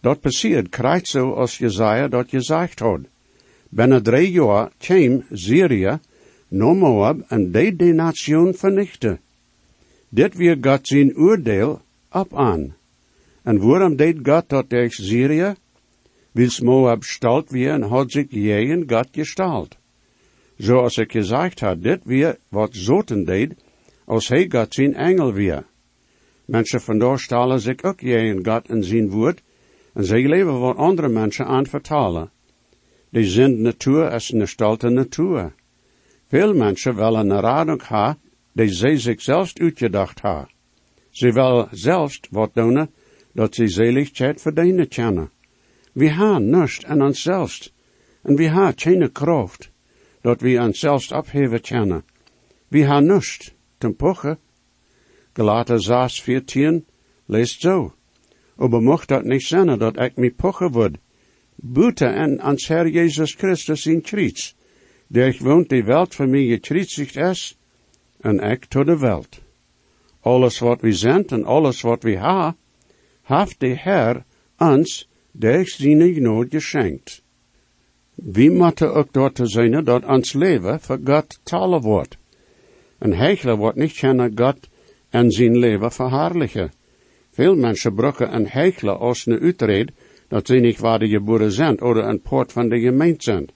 Dat 0.00 0.20
passiert 0.20 0.68
krijgt 0.68 1.08
zo 1.08 1.32
als 1.32 1.58
Jezaja 1.58 2.08
dat 2.08 2.28
gezegd 2.28 2.78
had. 2.78 3.00
Binnen 3.68 4.02
drie 4.02 4.30
jaar 4.30 4.70
kwam 4.78 5.24
Syrië, 5.32 5.98
no 6.48 6.74
Moab, 6.74 7.20
en 7.28 7.50
deed 7.52 7.78
de 7.78 7.92
nation 7.92 8.54
vernichten. 8.54 9.20
Dit 10.08 10.34
weer 10.34 10.56
God 10.60 10.86
zijn 10.86 11.16
oordeel 11.16 11.80
op 12.10 12.34
aan. 12.34 12.76
En 13.42 13.58
waarom 13.58 13.96
deed 13.96 14.16
God 14.22 14.48
dat 14.48 14.68
tegen 14.68 15.04
Syrië? 15.04 15.54
Wils 16.32 16.60
Moab 16.60 17.02
stalt 17.02 17.50
weer 17.50 17.72
en 17.72 17.82
had 17.82 18.10
zich 18.10 18.26
jegen 18.30 18.84
God 18.86 19.08
gestalt. 19.12 19.77
Zoals 20.58 20.96
ik 20.96 21.12
gezegd 21.12 21.60
had, 21.60 21.82
dit 21.82 22.00
weer 22.04 22.38
wat 22.48 22.74
Zoten 22.74 23.24
deed, 23.24 23.54
als 24.04 24.28
hij 24.28 24.46
God 24.48 24.74
zijn 24.74 24.94
engel 24.94 25.32
weer. 25.32 25.66
Mensen 26.44 26.80
vandaar 26.80 27.18
stalen 27.18 27.60
zich 27.60 27.82
ook 27.82 28.00
jegen 28.00 28.46
God 28.46 28.68
en 28.68 28.84
zijn 28.84 29.10
woord, 29.10 29.42
en 29.92 30.04
zij 30.04 30.28
leven 30.28 30.60
wat 30.60 30.76
andere 30.76 31.08
mensen 31.08 31.46
aan 31.46 31.66
vertalen. 31.66 32.30
Die 33.10 33.24
zijn 33.24 33.62
natuur 33.62 34.12
is 34.12 34.32
een 34.32 34.48
stalte 34.48 34.88
natuur. 34.88 35.54
Veel 36.26 36.54
mensen 36.54 36.94
willen 36.94 37.30
een 37.30 37.40
radung 37.40 37.82
ha, 37.82 38.18
die 38.52 38.72
zij 38.72 38.96
zich 38.96 39.22
zelfs 39.22 39.54
uitgedacht 39.54 40.20
ha. 40.20 40.48
Ze 41.10 41.32
willen 41.32 41.68
zelfs 41.70 42.20
wat 42.30 42.54
doen, 42.54 42.90
dat 43.32 43.54
ze 43.54 43.68
zeligheid 43.68 44.40
verdienen 44.40 44.88
kennen. 44.88 45.30
We 45.92 46.10
hebben 46.10 46.50
niets 46.50 46.84
aan 46.84 47.02
onszelf, 47.02 47.70
en 48.22 48.36
we 48.36 48.44
hebben 48.44 48.72
geen 48.76 49.12
kracht, 49.12 49.70
dat 50.20 50.40
we 50.40 50.60
onszelf 50.60 51.12
opheven 51.12 51.60
kennen. 51.60 52.04
We 52.68 52.78
hebben 52.78 53.14
niets, 53.14 53.54
ten 53.78 53.96
poche. 53.96 54.38
Galater 55.32 55.82
6, 55.82 56.22
14, 56.22 56.84
leest 57.26 57.60
zo. 57.60 57.94
Aber 58.56 58.82
mocht 58.82 59.08
dat 59.08 59.24
niet 59.24 59.42
zijn 59.42 59.78
dat 59.78 60.00
ik 60.00 60.16
me 60.16 60.30
poche 60.30 60.70
word. 60.70 60.96
Buiten 61.54 62.14
en 62.14 62.40
ans 62.40 62.68
Herr 62.68 62.88
Jezus 62.88 63.34
Christus 63.34 63.86
in 63.86 64.00
Kriets, 64.00 64.54
der 65.06 65.36
woont 65.40 65.68
die 65.68 65.84
welt 65.84 66.14
voor 66.14 66.28
mij 66.28 66.46
gekriezigd 66.46 67.16
is, 67.16 67.58
en 68.20 68.38
ik 68.38 68.64
tot 68.64 68.86
de 68.86 68.98
welt. 68.98 69.40
Alles 70.20 70.58
wat 70.58 70.80
we 70.80 70.92
zijn 70.92 71.26
en 71.26 71.44
alles 71.44 71.80
wat 71.80 72.02
we 72.02 72.18
ha, 72.18 72.56
heeft 73.22 73.60
de 73.60 73.74
Herr 73.74 74.24
ons 74.56 75.08
durch 75.32 75.68
zijn 75.68 76.14
genade 76.14 76.48
geschenkt. 76.50 77.22
We 78.24 78.50
moeten 78.50 78.94
ook 78.94 79.12
dort 79.12 79.40
zijn 79.42 79.84
dat 79.84 80.04
ons 80.04 80.32
leven 80.32 80.80
voor 80.80 81.00
God 81.04 81.40
talen 81.42 81.80
wordt. 81.80 82.16
Een 82.98 83.14
heichler 83.14 83.56
wordt 83.56 83.76
niet 83.76 83.92
kennen 83.92 84.32
God 84.34 84.68
en 85.08 85.30
zijn 85.30 85.58
leven 85.58 85.92
verhaarlijken. 85.92 86.72
Veel 87.30 87.56
mensen 87.56 87.94
brokken 87.94 88.34
een 88.34 88.48
heichler 88.48 88.96
als 88.96 89.26
een 89.26 89.40
uitred 89.40 89.90
dat 90.28 90.46
ze 90.46 90.54
niet 90.54 90.78
waar 90.78 90.98
de 90.98 91.08
geboren 91.08 91.52
zijn, 91.52 91.82
of 91.82 91.96
een 91.96 92.20
poort 92.20 92.52
van 92.52 92.68
de 92.68 92.80
gemeente 92.80 93.22
zijn. 93.22 93.48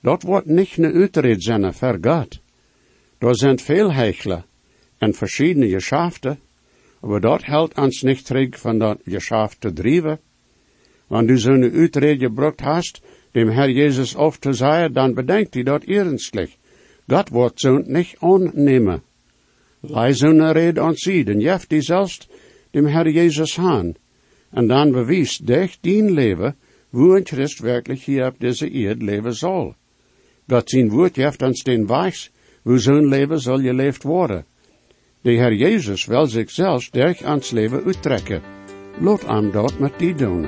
Dat 0.00 0.22
wordt 0.22 0.46
niet 0.46 0.76
een 0.76 0.92
uitred 0.92 1.42
zijn 1.42 1.74
voor 1.74 1.98
God. 2.00 2.40
Er 3.18 3.36
zijn 3.36 3.58
veel 3.58 3.92
heichler 3.92 4.44
en 4.98 5.14
verschillende 5.14 5.68
geschaften, 5.68 6.38
maar 7.00 7.20
dat 7.20 7.44
helpt 7.44 7.78
ons 7.78 8.02
niet 8.02 8.26
terug 8.26 8.58
van 8.58 8.78
dat 8.78 8.98
geschaft 9.04 9.60
te 9.60 9.72
drijven. 9.72 10.20
Wanneer 11.06 11.34
du 11.34 11.38
zo'n 11.38 11.72
uitred 11.72 12.18
gebruikt 12.18 12.60
hast, 12.60 13.02
dem 13.32 13.48
Herr 13.48 13.70
Jezus 13.70 14.16
auf 14.16 14.38
te 14.38 14.52
zeggen, 14.52 14.92
dan 14.92 15.14
bedenkt 15.14 15.54
hij 15.54 15.62
dat 15.62 15.84
ernstlich. 15.84 16.56
God 17.06 17.28
wordt 17.28 17.60
zo'n 17.60 17.84
niet 17.86 18.16
aannemen. 18.18 19.02
Lei 19.80 20.14
zo'n 20.14 20.52
red 20.52 20.78
sie, 20.94 21.24
en 21.24 21.40
jeft 21.40 21.68
die 21.68 21.82
zelfs 21.82 22.28
dem 22.70 22.86
Herr 22.86 23.08
Jezus 23.08 23.58
aan. 23.58 23.94
En 24.50 24.66
dan 24.66 24.92
bewijst 24.92 25.46
dich 25.46 25.78
dien 25.80 26.12
leven, 26.12 26.56
wo 26.90 27.16
een 27.16 27.26
Christ 27.26 27.58
werkelijk 27.58 28.00
hier 28.00 28.26
op 28.26 28.34
deze 28.38 28.70
eerd 28.70 29.02
leven 29.02 29.34
zal. 29.34 29.74
God 30.48 30.70
zijn 30.70 30.88
woord 30.88 31.16
jeft 31.16 31.42
ons 31.42 31.62
den 31.62 31.86
wijs, 31.86 32.30
hoe 32.62 32.78
zo'n 32.78 33.08
leven 33.08 33.40
zal 33.40 33.60
je 33.60 33.74
leefd 33.74 34.02
worden. 34.02 34.44
De 35.20 35.36
Herr 35.36 35.54
Jezus 35.54 36.04
wil 36.04 36.26
zichzelf 36.26 36.90
durch 36.90 37.22
ans 37.22 37.50
leven 37.50 37.84
uittrekken. 37.84 38.42
Lot 39.00 39.24
aan 39.24 39.50
dat 39.50 39.78
met 39.78 39.98
die 39.98 40.14
doen. 40.14 40.46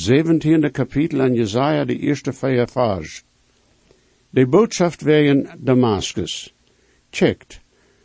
Zeventiende 0.00 0.70
kapitel 0.70 1.20
in 1.20 1.34
Jesaja, 1.34 1.84
de 1.84 1.98
eerste 1.98 2.32
vers. 2.32 3.24
De 4.30 4.46
boodschap 4.46 5.00
wegen 5.00 5.48
Damascus. 5.58 6.54
Checkt. 7.10 7.60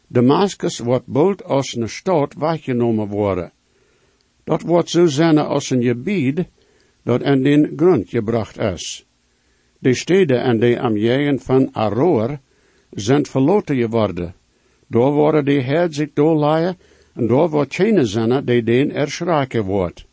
Damascus 0.07 0.79
wordt 0.79 1.07
bald 1.07 1.43
als 1.43 1.75
een 1.75 1.89
stad 1.89 2.33
weggenomen 2.33 3.07
worden. 3.07 3.51
Dat 4.43 4.61
wordt 4.61 4.89
zo 4.89 5.05
zijn 5.05 5.37
als 5.37 5.69
een 5.69 5.83
gebied 5.83 6.45
dat 7.03 7.21
in 7.21 7.43
den 7.43 7.73
grond 7.75 8.09
gebracht 8.09 8.57
is. 8.57 9.05
De 9.79 9.93
steden 9.93 10.41
en 10.41 10.59
de 10.59 10.79
amjeën 10.79 11.39
van 11.39 11.73
Aroer 11.73 12.39
zijn 12.91 13.25
verloten 13.25 13.75
geworden. 13.75 14.35
Daar 14.87 15.11
worden 15.11 15.45
de 15.45 15.61
herd 15.61 15.95
zich 15.95 16.09
doorlaaien 16.13 16.77
en 17.13 17.27
daar 17.27 17.49
wordt 17.49 17.75
geen 17.75 18.07
zijn 18.07 18.45
die 18.45 18.63
den 18.63 18.91
erschraken 18.91 19.63
wordt. 19.63 20.05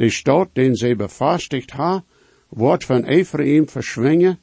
De 0.00 0.10
stad 0.10 0.48
den 0.54 0.76
ze 0.76 0.96
bevestigd 0.96 1.70
ha, 1.70 2.04
wordt 2.48 2.84
van 2.84 3.04
Ephraim 3.04 3.68
verschwingen 3.68 4.38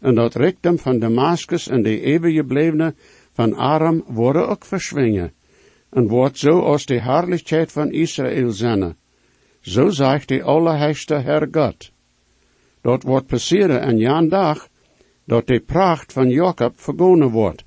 en 0.00 0.14
dat 0.14 0.34
richtum 0.34 0.78
van 0.78 0.98
Damascus 0.98 1.68
en 1.68 1.82
de 1.82 2.00
eeuwige 2.00 2.94
van 3.32 3.54
Aram 3.54 4.04
worden 4.06 4.48
ook 4.48 4.64
verschwingen 4.64 5.32
en 5.90 6.08
wordt 6.08 6.38
zo 6.38 6.60
als 6.60 6.86
de 6.86 7.00
herrlichheid 7.00 7.72
van 7.72 7.90
Israël 7.92 8.50
zijn. 8.50 8.96
Zo 9.60 9.88
zegt 9.88 10.28
de 10.28 10.42
Allerheilige 10.42 11.14
Herr 11.14 11.48
God. 11.50 11.90
Dat 12.80 13.02
wordt 13.02 13.26
passeren 13.26 13.80
en 13.80 13.98
jan 13.98 14.28
dag, 14.28 14.68
dat 15.24 15.46
de 15.46 15.60
pracht 15.60 16.12
van 16.12 16.28
Jacob 16.28 16.80
vergonnen 16.80 17.30
wordt. 17.30 17.64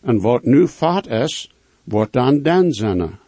En 0.00 0.20
wat 0.20 0.44
nu 0.44 0.68
vaat 0.68 1.06
is, 1.06 1.50
wordt 1.84 2.12
dan 2.12 2.42
dan 2.42 2.72
zijn. 2.72 3.18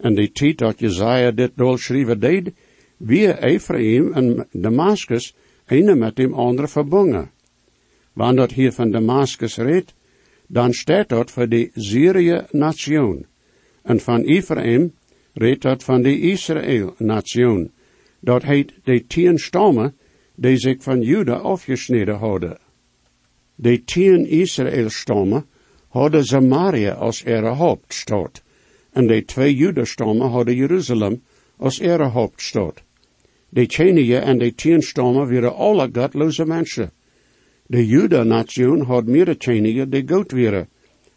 En 0.00 0.14
die 0.14 0.32
tijd 0.32 0.58
dat 0.58 0.80
Jezaja 0.80 1.30
dit 1.30 1.50
dolschrijven 1.56 2.20
deed, 2.20 2.52
wie 2.96 3.38
Ephraim 3.38 4.12
en 4.12 4.46
Damascus, 4.52 5.34
ene 5.66 5.94
met 5.94 6.16
dem 6.16 6.34
andere 6.34 6.68
verbonden. 6.68 7.30
Wanneer 8.12 8.36
dat 8.36 8.52
hier 8.52 8.72
van 8.72 8.90
Damascus 8.90 9.56
redt, 9.56 9.94
dan 10.46 10.72
staat 10.72 11.08
dat 11.08 11.30
voor 11.30 11.48
de 11.48 11.70
Syrië 11.74 12.46
nation. 12.50 13.26
En 13.82 14.00
van 14.00 14.22
Ephraim 14.22 14.92
redt 15.32 15.62
dat 15.62 15.84
van 15.84 16.02
de 16.02 16.20
Israël 16.20 16.94
nation. 16.98 17.70
Dat 18.20 18.42
heet 18.42 18.72
de 18.84 19.06
tien 19.06 19.38
stammen 19.38 19.96
die 20.34 20.56
zich 20.56 20.82
van 20.82 21.00
Juda 21.00 21.34
afgesneden 21.34 22.16
hadden. 22.16 22.58
De 23.54 23.84
tien 23.84 24.26
Israël 24.26 24.90
stammen 24.90 25.46
hadden 25.88 26.24
Samaria 26.24 26.92
als 26.92 27.22
ihre 27.22 27.54
hoofdstad. 27.54 28.42
En 28.92 29.06
de 29.06 29.24
twee 29.24 29.54
Juda-stammen 29.54 30.28
hadden 30.30 30.54
Jeruzalem 30.54 31.22
als 31.56 31.78
ihre 31.78 32.08
hoofdstad. 32.08 32.82
De 33.48 33.66
tjenige 33.66 34.16
en 34.16 34.38
de 34.38 34.54
tien 34.54 34.82
stammen 34.82 35.32
waren 35.32 35.54
alle 35.54 35.88
godloze 35.92 36.46
mensen. 36.46 36.90
De 37.66 37.86
Juda-nation 37.86 38.80
had 38.80 39.06
meer 39.06 39.36
tjenige 39.38 39.88
die 39.88 40.08
goed 40.08 40.32
waren 40.32 40.68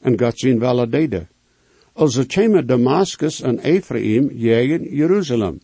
en 0.02 0.20
God 0.20 0.40
zijn 0.40 0.60
wel 0.60 0.90
deden. 0.90 1.28
Also 1.94 2.24
kwamen 2.26 2.66
Damascus 2.66 3.42
en 3.42 3.60
Ephraim 3.60 4.32
jegen 4.34 4.96
Jeruzalem. 4.96 5.60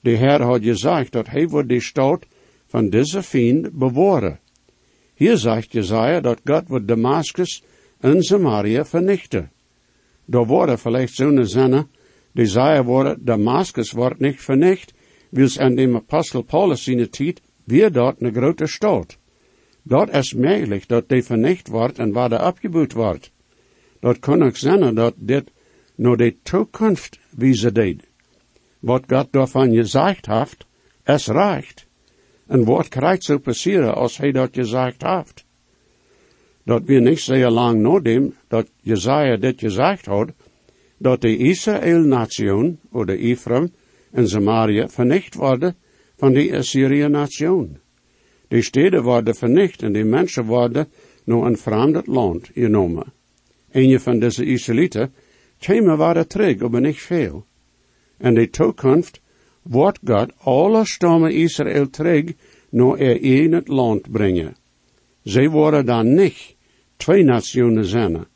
De 0.00 0.10
Heer 0.10 0.42
had 0.42 0.62
gezegd 0.62 1.12
dat 1.12 1.26
hij 1.26 1.46
de 1.66 1.80
stad 1.80 2.26
van 2.66 2.90
deze 2.90 3.22
vriend 3.22 3.72
bewahren. 3.72 4.38
Hier 5.14 5.36
zegt 5.36 5.72
Jezaja 5.72 6.20
dat 6.20 6.40
God 6.44 6.68
wordt 6.68 6.88
Damascus 6.88 7.62
en 8.00 8.22
Samaria 8.22 8.84
vernichten. 8.84 9.50
Daar 10.30 10.46
worden 10.46 10.78
vielleicht 10.78 11.14
zo'n 11.14 11.46
zinnen, 11.46 11.90
die 12.32 12.46
zeggen 12.46 12.84
worden, 12.84 13.24
Damascus 13.24 13.92
wordt 13.92 14.20
niet 14.20 14.40
vernicht, 14.40 14.92
wils 15.30 15.58
an 15.58 15.74
dem 15.74 15.96
Apostel 15.96 16.42
Paulus 16.42 16.82
zijn 16.82 17.10
tijd 17.10 17.40
weer 17.64 17.92
dort 17.92 18.20
een 18.22 18.34
grote 18.34 18.66
stad. 18.66 19.16
Dat 19.82 20.10
is 20.10 20.34
mogelijk 20.34 20.88
dat 20.88 21.08
die 21.08 21.22
vernicht 21.22 21.68
wordt 21.68 21.98
en 21.98 22.12
waar 22.12 22.28
de 22.28 22.42
opgebouwd 22.42 22.92
wordt. 22.92 23.30
Dat 24.00 24.18
kan 24.18 24.42
ook 24.42 24.56
zijn 24.56 24.94
dat 24.94 25.14
dit 25.16 25.50
naar 25.94 26.16
de 26.16 26.36
toekomst 26.42 27.18
wijzen 27.30 27.74
deed. 27.74 28.08
Wat 28.78 29.04
God 29.06 29.32
daarvan 29.32 29.74
gezegd 29.74 30.26
heeft, 30.26 30.66
is 31.04 31.26
recht. 31.26 31.86
En 32.46 32.64
wat 32.64 32.88
krijgt 32.88 33.24
zo 33.24 33.38
passeren 33.38 33.94
als 33.94 34.16
hij 34.16 34.32
dat 34.32 34.48
gezegd 34.52 35.02
heeft? 35.02 35.44
Dat 36.68 36.82
we 36.84 37.00
niet 37.00 37.20
zeer 37.20 37.50
lang 37.50 37.80
nadem 37.80 38.34
dat 38.48 38.66
Jezaja 38.80 39.36
dit 39.36 39.60
gezegd 39.60 40.06
had, 40.06 40.28
dat 40.98 41.20
de 41.20 41.36
Israël-nation, 41.36 42.78
of 42.90 43.04
de 43.04 43.16
Ephraim 43.16 43.72
en 44.10 44.28
Samaria, 44.28 44.88
vernicht 44.88 45.34
worden 45.34 45.76
van 46.16 46.32
de 46.32 46.56
Assyrië-nation. 46.56 47.78
De 48.48 48.62
steden 48.62 49.02
worden 49.02 49.34
vernicht 49.34 49.82
en 49.82 49.92
de 49.92 50.04
mensen 50.04 50.44
worden 50.44 50.88
naar 51.24 51.42
een 51.42 51.56
vreemd 51.56 52.06
land 52.06 52.50
genomen. 52.54 53.12
Een 53.70 54.00
van 54.00 54.18
deze 54.18 54.44
Israëlieten 54.44 55.12
kwamen 55.58 55.96
waren 55.96 56.28
terug, 56.28 56.68
maar 56.68 56.80
niet 56.80 57.00
veel. 57.00 57.46
En 58.18 58.34
de 58.34 58.50
toekomst 58.50 59.20
wordt 59.62 59.98
God 60.04 60.32
alle 60.38 60.86
stammen 60.86 61.34
Israël 61.34 61.90
terug 61.90 62.24
naar 62.70 62.98
er 62.98 63.52
het 63.52 63.68
land 63.68 64.10
brengen. 64.10 64.56
Zij 65.22 65.48
worden 65.48 65.86
dan 65.86 66.14
niet 66.14 66.56
twee 66.98 67.24
nationen 67.24 67.84
zijn. 67.84 68.26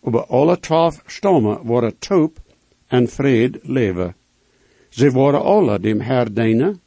Maar 0.00 0.26
alle 0.26 0.60
twaalf 0.60 1.02
stammen 1.06 1.60
worden 1.62 1.98
toop 1.98 2.38
en 2.86 3.08
vrede 3.08 3.58
leven. 3.62 4.14
Ze 4.88 5.10
worden 5.10 5.42
alle 5.42 5.80
dem 5.80 6.00
Herr 6.00 6.34
dienen, 6.34 6.80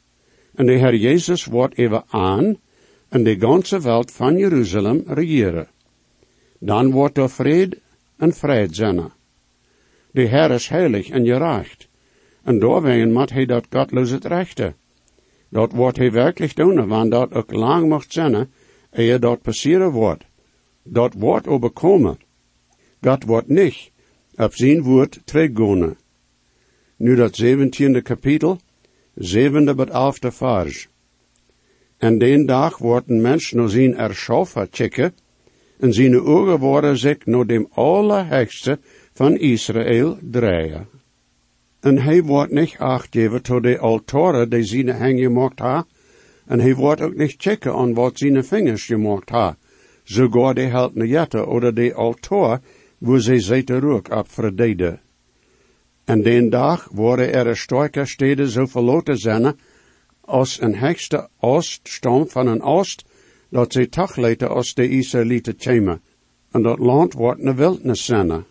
en 0.56 0.66
de 0.66 0.78
Herr 0.78 0.96
Jezus 0.96 1.46
wordt 1.46 1.78
even 1.78 2.04
aan, 2.08 2.58
en 3.10 3.24
de 3.24 3.40
ganze 3.40 3.80
wereld 3.82 4.12
van 4.12 4.38
Jeruzalem 4.38 5.04
regeren. 5.08 5.68
Dan 6.60 6.92
wordt 6.92 7.18
er 7.18 7.30
vrede 7.30 7.78
en 8.18 8.34
vrede 8.34 8.74
zijn. 8.74 9.12
De 10.12 10.28
Herr 10.28 10.52
is 10.52 10.68
heilig 10.68 11.10
en 11.10 11.26
gerecht, 11.26 11.88
en 12.44 12.60
doorwegen 12.60 13.12
moet 13.12 13.30
hij 13.30 13.46
dat 13.46 13.66
godloos 13.70 14.10
het 14.10 14.26
rechte. 14.26 14.74
Dat 15.50 15.72
wordt 15.72 15.98
hij 15.98 16.12
werkelijk 16.12 16.56
doen, 16.56 16.88
want 16.88 17.12
dat 17.12 17.34
ook 17.34 17.52
lang 17.52 17.90
mocht 17.90 18.14
zijn, 18.14 18.52
eer 18.92 19.20
dat 19.20 19.42
passeren 19.42 19.92
wordt. 19.92 20.26
Dat 20.90 21.14
wordt 21.14 21.48
overkomen. 21.48 22.20
God 23.02 23.24
wordt 23.24 23.48
niet 23.48 23.92
op 24.36 24.54
zijn 24.54 24.82
woord 24.82 25.20
teruggaan. 25.26 25.96
Nu 26.96 27.16
dat 27.16 27.36
zeventiende 27.36 28.02
kapitel, 28.02 28.60
zevende 29.16 29.76
tot 29.76 29.90
elfde 29.90 30.32
vers. 30.32 30.88
En 31.98 32.18
den 32.18 32.46
dag 32.46 32.78
wordt 32.78 33.10
een 33.10 33.22
mens 33.22 33.52
naar 33.52 33.70
zijn 33.70 33.98
erschaffer 33.98 34.68
checken, 34.72 35.14
en 35.80 35.94
zijn 35.94 36.22
ogen 36.22 36.60
worden 36.60 36.98
zich 36.98 37.26
naar 37.26 37.46
dem 37.46 37.68
Allerhechste 37.72 38.80
van 39.14 39.38
Israël 39.38 40.18
draaien. 40.22 40.88
En 41.80 41.98
hij 42.02 42.24
wordt 42.24 42.52
niet 42.52 42.76
acht 42.78 43.08
geven 43.12 43.42
tot 43.42 43.64
de 43.64 43.80
altaren 43.80 44.50
die 44.50 44.64
zijn 44.64 44.90
hang 44.90 45.20
gemaakt 45.20 45.60
ha, 45.60 45.86
en 46.46 46.60
hij 46.60 46.76
wordt 46.76 47.02
ook 47.02 47.16
niet 47.16 47.36
checken 47.38 47.74
aan 47.74 47.94
wat 47.94 48.18
zijn 48.18 48.46
vingers 48.46 48.86
gemaakt 48.86 49.30
ha, 49.30 49.58
sogar 50.08 50.54
de 50.54 50.62
heltene 50.62 51.08
jette 51.08 51.46
oder 51.46 51.72
de 51.72 51.94
altaar, 51.94 52.62
wo 53.00 53.20
ze 53.20 53.40
zitten 53.40 53.80
rook 53.80 54.10
op 54.10 54.32
verdeden. 54.32 55.00
En 56.06 56.22
den 56.22 56.50
dag 56.50 56.88
worden 56.92 57.34
er 57.34 57.58
sterke 57.58 58.06
steden 58.06 58.50
zo 58.50 58.66
verloten 58.66 59.18
zijn, 59.18 59.56
als 60.22 60.62
een 60.62 60.76
hekste 60.76 61.30
ooststam 61.40 62.30
van 62.30 62.48
een 62.48 62.62
oost, 62.62 63.06
dat 63.50 63.74
ze 63.74 63.88
later 64.16 64.48
als 64.48 64.74
de 64.74 64.90
Israëlieten 64.90 65.58
komen. 65.58 66.02
En 66.52 66.62
dat 66.62 66.80
land 66.80 67.14
wordt 67.14 67.42
een 67.42 67.56
wildnis 67.56 68.06
zijn. 68.06 68.46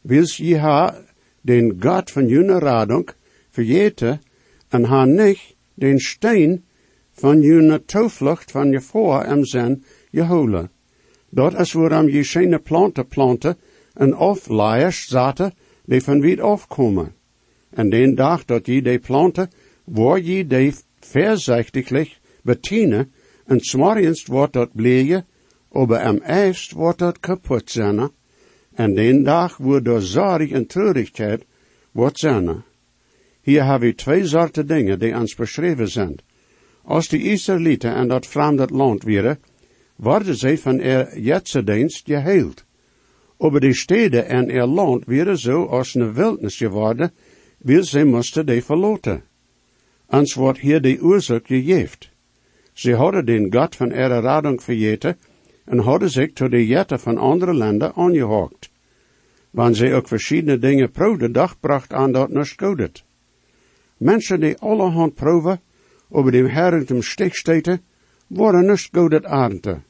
Wils 0.00 0.36
je 0.36 0.58
ha 0.58 0.94
den 1.40 1.76
God 1.80 2.10
van 2.10 2.28
jullie 2.28 2.58
radung 2.58 3.10
vergeten 3.50 4.20
en 4.68 4.84
ha 4.84 5.04
niet 5.04 5.54
den 5.74 5.98
steen 5.98 6.64
van 7.12 7.40
jullie 7.40 7.84
toevlucht 7.84 8.50
van 8.50 8.70
je 8.70 8.80
voor 8.80 9.24
hem 9.24 9.44
zijn 9.44 9.84
je 10.10 10.24
holen. 10.24 10.70
Dat 11.30 11.60
is 11.60 11.72
waarom 11.72 12.08
je 12.08 12.24
schene 12.24 12.58
planten 12.58 13.06
planten 13.06 13.58
en 13.94 14.12
afleiers 14.12 15.06
zaten 15.08 15.54
die 15.84 16.02
van 16.02 16.20
wie 16.20 16.42
afkomen. 16.42 17.14
En 17.70 17.90
den 17.90 18.14
dag 18.14 18.44
dat 18.44 18.66
je 18.66 18.82
die 18.82 18.98
planten, 18.98 19.50
waar 19.84 20.20
je 20.20 20.46
die 20.46 20.74
voorzichtiglijk 21.00 22.18
betienen, 22.42 23.12
en 23.46 23.60
smorgens 23.60 24.26
wordt 24.26 24.52
dat 24.52 24.72
bleje, 24.72 25.24
aber 25.72 25.98
am 25.98 26.20
eerst 26.26 26.72
wordt 26.72 26.98
dat 26.98 27.20
kapot 27.20 27.70
zijn, 27.70 28.10
en 28.74 28.94
den 28.94 29.22
dag 29.22 29.56
wordt 29.56 29.84
door 29.84 30.00
zorg 30.00 30.50
en 30.50 30.66
treurigheid 30.66 31.44
wordt 31.90 32.18
zijn. 32.18 32.62
Hier 33.42 33.64
hebben 33.64 33.88
we 33.88 33.94
twee 33.94 34.26
soorten 34.26 34.66
dingen 34.66 34.98
die 34.98 35.14
ons 35.14 35.34
beschreven 35.34 35.88
zijn. 35.88 36.16
Als 36.82 37.08
de 37.08 37.18
Israëlieten 37.18 37.94
en 37.94 38.08
dat 38.08 38.26
vreemde 38.26 38.66
land 38.72 39.02
waren, 39.02 39.38
worden 40.00 40.36
zij 40.36 40.58
van 40.58 40.80
er 40.80 41.64
dienst 41.64 42.02
geheeld. 42.04 42.64
Aber 43.38 43.60
die 43.60 43.74
steden 43.74 44.26
en 44.26 44.50
er 44.50 44.66
land 44.66 45.04
waren 45.06 45.38
zo 45.38 45.64
als 45.64 45.94
een 45.94 46.14
wildnis 46.14 46.56
geworden, 46.56 47.12
wil 47.58 47.84
zij 47.84 48.04
moesten 48.04 48.46
die 48.46 48.64
verloten. 48.64 49.22
Ans 50.06 50.34
wordt 50.34 50.58
hier 50.58 50.80
de 50.80 50.98
oorzaak 51.02 51.46
gegeeft. 51.46 52.10
Ze 52.72 52.94
hadden 52.94 53.26
den 53.26 53.52
God 53.52 53.76
van 53.76 53.90
ihre 53.90 54.20
radung 54.20 54.62
vergeten 54.62 55.18
en 55.64 55.78
hadden 55.78 56.10
zich 56.10 56.32
tot 56.32 56.50
de 56.50 56.66
jetten 56.66 57.00
van 57.00 57.18
andere 57.18 57.54
landen 57.54 57.94
aangehokt. 57.94 58.70
Wanneer 59.50 59.76
ze 59.76 59.94
ook 59.94 60.08
verschillende 60.08 60.58
dingen 60.58 60.90
proefden, 60.90 61.32
dag 61.32 61.60
bracht 61.60 61.92
aan 61.92 62.12
dat 62.12 62.28
niet 62.28 62.54
godet. 62.56 63.04
Mensen 63.96 64.40
die 64.40 64.58
allerhand 64.58 65.14
proeven, 65.14 65.60
over 66.08 66.32
dem 66.32 66.46
Herren 66.46 66.86
zum 66.86 67.02
Stich 67.02 67.34
steten, 67.34 67.80
worden 68.26 68.66
niet 68.66 68.88
godet 68.92 69.24
aarden. 69.24 69.88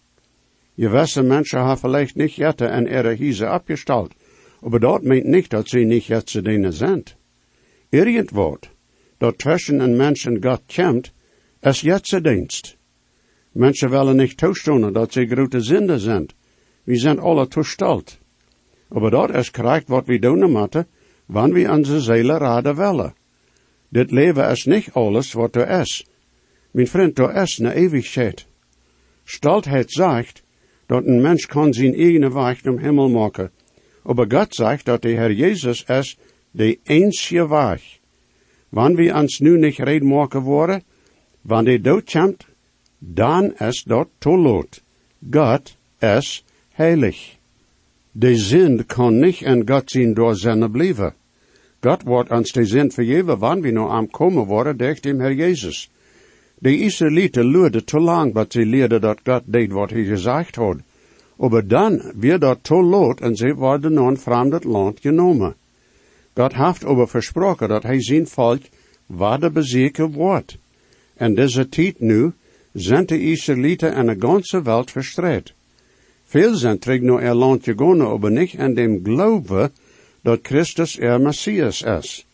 Gewisse 0.77 1.23
mensen 1.23 1.59
hebben 1.59 1.79
vielleicht 1.79 2.15
niet 2.15 2.35
jetten 2.35 2.71
en 2.71 2.87
ihre 2.87 3.15
Hiese 3.15 3.47
abgestalt, 3.47 4.15
aber 4.63 4.81
dat 4.81 5.03
meint 5.03 5.27
nicht, 5.27 5.53
dat 5.53 5.69
sie 5.69 5.85
nicht 5.85 6.09
jetzt 6.09 6.29
zu 6.29 6.43
denen 6.43 6.73
sind. 6.73 7.17
Irgendwort, 7.91 8.71
dat 9.19 9.39
tussen 9.39 9.81
een 9.81 9.97
mensen 9.97 10.41
Gott 10.41 10.63
kämmt, 10.67 11.13
is 11.61 11.81
jetzt 11.81 12.25
dienst. 12.25 12.77
Mensen 13.53 13.91
willen 13.91 14.17
nicht 14.17 14.39
toestonen 14.39 14.93
dat 14.93 15.13
ze 15.13 15.27
grote 15.27 15.61
zinder 15.61 16.01
zijn. 16.01 16.29
We 16.85 16.97
zijn 16.97 17.19
alle 17.19 17.49
toestalt. 17.49 18.19
Aber 18.89 19.11
dat 19.11 19.35
is 19.35 19.51
krijgt 19.51 19.89
wat 19.89 20.07
we 20.07 20.19
doen 20.19 20.51
moeten, 20.51 20.87
wanneer 21.27 21.69
we 21.69 21.71
onze 21.71 22.01
zielen 22.01 22.39
raden 22.39 22.77
willen. 22.77 23.15
Dit 23.89 24.11
leven 24.11 24.51
is 24.51 24.65
niet 24.65 24.93
alles 24.93 25.33
wat 25.33 25.57
er 25.57 25.69
is. 25.81 26.07
Mijn 26.71 26.87
vriend, 26.87 27.19
er 27.19 27.35
is 27.35 27.59
een 27.59 27.71
eeuwigheid. 27.71 28.47
Staltheid 29.25 29.93
zegt, 29.93 30.43
dat 30.91 31.07
een 31.07 31.21
mens 31.21 31.47
kan 31.47 31.73
zijn 31.73 31.95
eigen 31.95 32.33
weg 32.33 32.63
naar 32.63 32.79
hemel 32.79 33.09
maken. 33.09 33.51
Aber 34.03 34.27
Gott 34.29 34.55
sagt, 34.55 34.85
dat 34.85 35.03
de 35.03 35.15
Herr 35.15 35.33
Jezus 35.33 35.85
is 35.85 36.19
de 36.51 36.79
einzige 36.85 37.49
weg. 37.49 37.99
Wanneer 38.69 38.97
we 38.97 39.15
ons 39.15 39.39
nu 39.39 39.59
niet 39.59 39.79
red 39.79 40.03
maken 40.03 40.41
worden, 40.41 40.83
wanneer 41.41 41.83
de 41.83 41.89
dood 41.89 42.11
komt, 42.11 42.47
dan 42.99 43.55
is 43.59 43.83
dat 43.83 44.09
te 44.19 44.31
laat. 44.31 44.83
God 45.31 45.77
is 45.99 46.45
heilig. 46.71 47.37
De 48.13 48.37
zin 48.37 48.87
kan 48.87 49.19
niet 49.19 49.41
in 49.41 49.69
God 49.69 49.91
zijn 49.91 50.15
door 50.15 50.37
zijn 50.37 50.71
blijven. 50.71 51.15
God 51.81 52.03
wordt 52.03 52.31
ons 52.31 52.53
de 52.53 52.65
zin 52.65 52.91
vergeven, 52.91 53.39
wanneer 53.39 53.63
we 53.63 53.71
nou 53.71 53.91
aan 53.91 54.11
komen 54.11 54.45
worden 54.45 54.77
durch 54.77 55.01
dem 55.01 55.21
Herr 55.21 55.35
Jezus. 55.35 55.91
De 56.63 56.79
Israëlieten 56.79 57.45
leerden 57.45 57.85
te 57.85 57.99
lang, 57.99 58.33
maar 58.33 58.47
ze 58.49 58.67
leerden 58.67 59.01
dat 59.01 59.21
God 59.25 59.43
deed 59.45 59.73
wat 59.73 59.91
hij 59.91 60.05
gezegd 60.05 60.55
had. 60.55 60.77
Aber 61.39 61.69
dan 61.69 62.13
wird 62.15 62.41
dat 62.41 62.59
te 62.63 62.75
laat 62.75 63.21
en 63.21 63.37
ze 63.37 63.55
worden 63.55 63.93
naar 63.93 64.07
een 64.07 64.19
vreemd 64.19 64.65
land 64.65 65.01
genomen. 65.01 65.55
God 66.35 66.55
heeft 66.55 66.85
aber 66.85 67.09
versproken 67.09 67.69
dat 67.69 67.83
hij 67.83 68.03
zijn 68.03 68.27
volk 68.27 68.63
waarde 69.07 69.51
bezeken 69.51 70.13
wordt. 70.13 70.59
En 71.15 71.35
deze 71.35 71.69
tijd 71.69 72.01
nu 72.01 72.33
zijn 72.73 73.07
de 73.07 73.21
Israëlieten 73.21 73.95
in 73.95 74.07
de 74.07 74.17
ganze 74.19 74.63
Welt 74.63 74.91
verstreit. 74.91 75.53
Veel 76.25 76.55
zijn 76.55 76.79
terug 76.79 77.01
naar 77.01 77.23
er 77.23 77.35
land 77.35 77.65
gegaan, 77.65 78.01
aber 78.01 78.31
niet 78.31 78.53
in 78.53 78.75
dem 78.75 79.01
geloven 79.03 79.73
dat 80.23 80.39
Christus 80.43 80.99
er 80.99 81.21
Messias 81.21 81.83
is. 81.83 82.27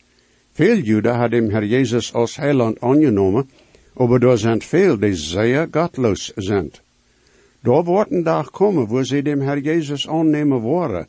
Veel 0.51 0.77
Juden 0.77 1.19
hebben 1.19 1.39
dem 1.39 1.49
Herr 1.49 1.65
Jezus 1.65 2.13
als 2.13 2.35
heiland 2.35 2.79
aangenomen, 2.79 3.49
aber 3.97 4.23
er 4.29 4.37
zijn 4.37 4.61
veel 4.61 4.99
die 4.99 5.15
zeer 5.15 5.67
gottloos 5.71 6.31
zijn. 6.35 6.71
Daar 7.59 7.83
wordt 7.83 8.11
een 8.11 8.23
dag 8.23 8.51
komen, 8.51 8.87
wo 8.87 9.03
ze 9.03 9.21
dem 9.21 9.41
Herr 9.41 9.59
Jezus 9.59 10.07
aannemen 10.07 10.59
worden. 10.59 11.07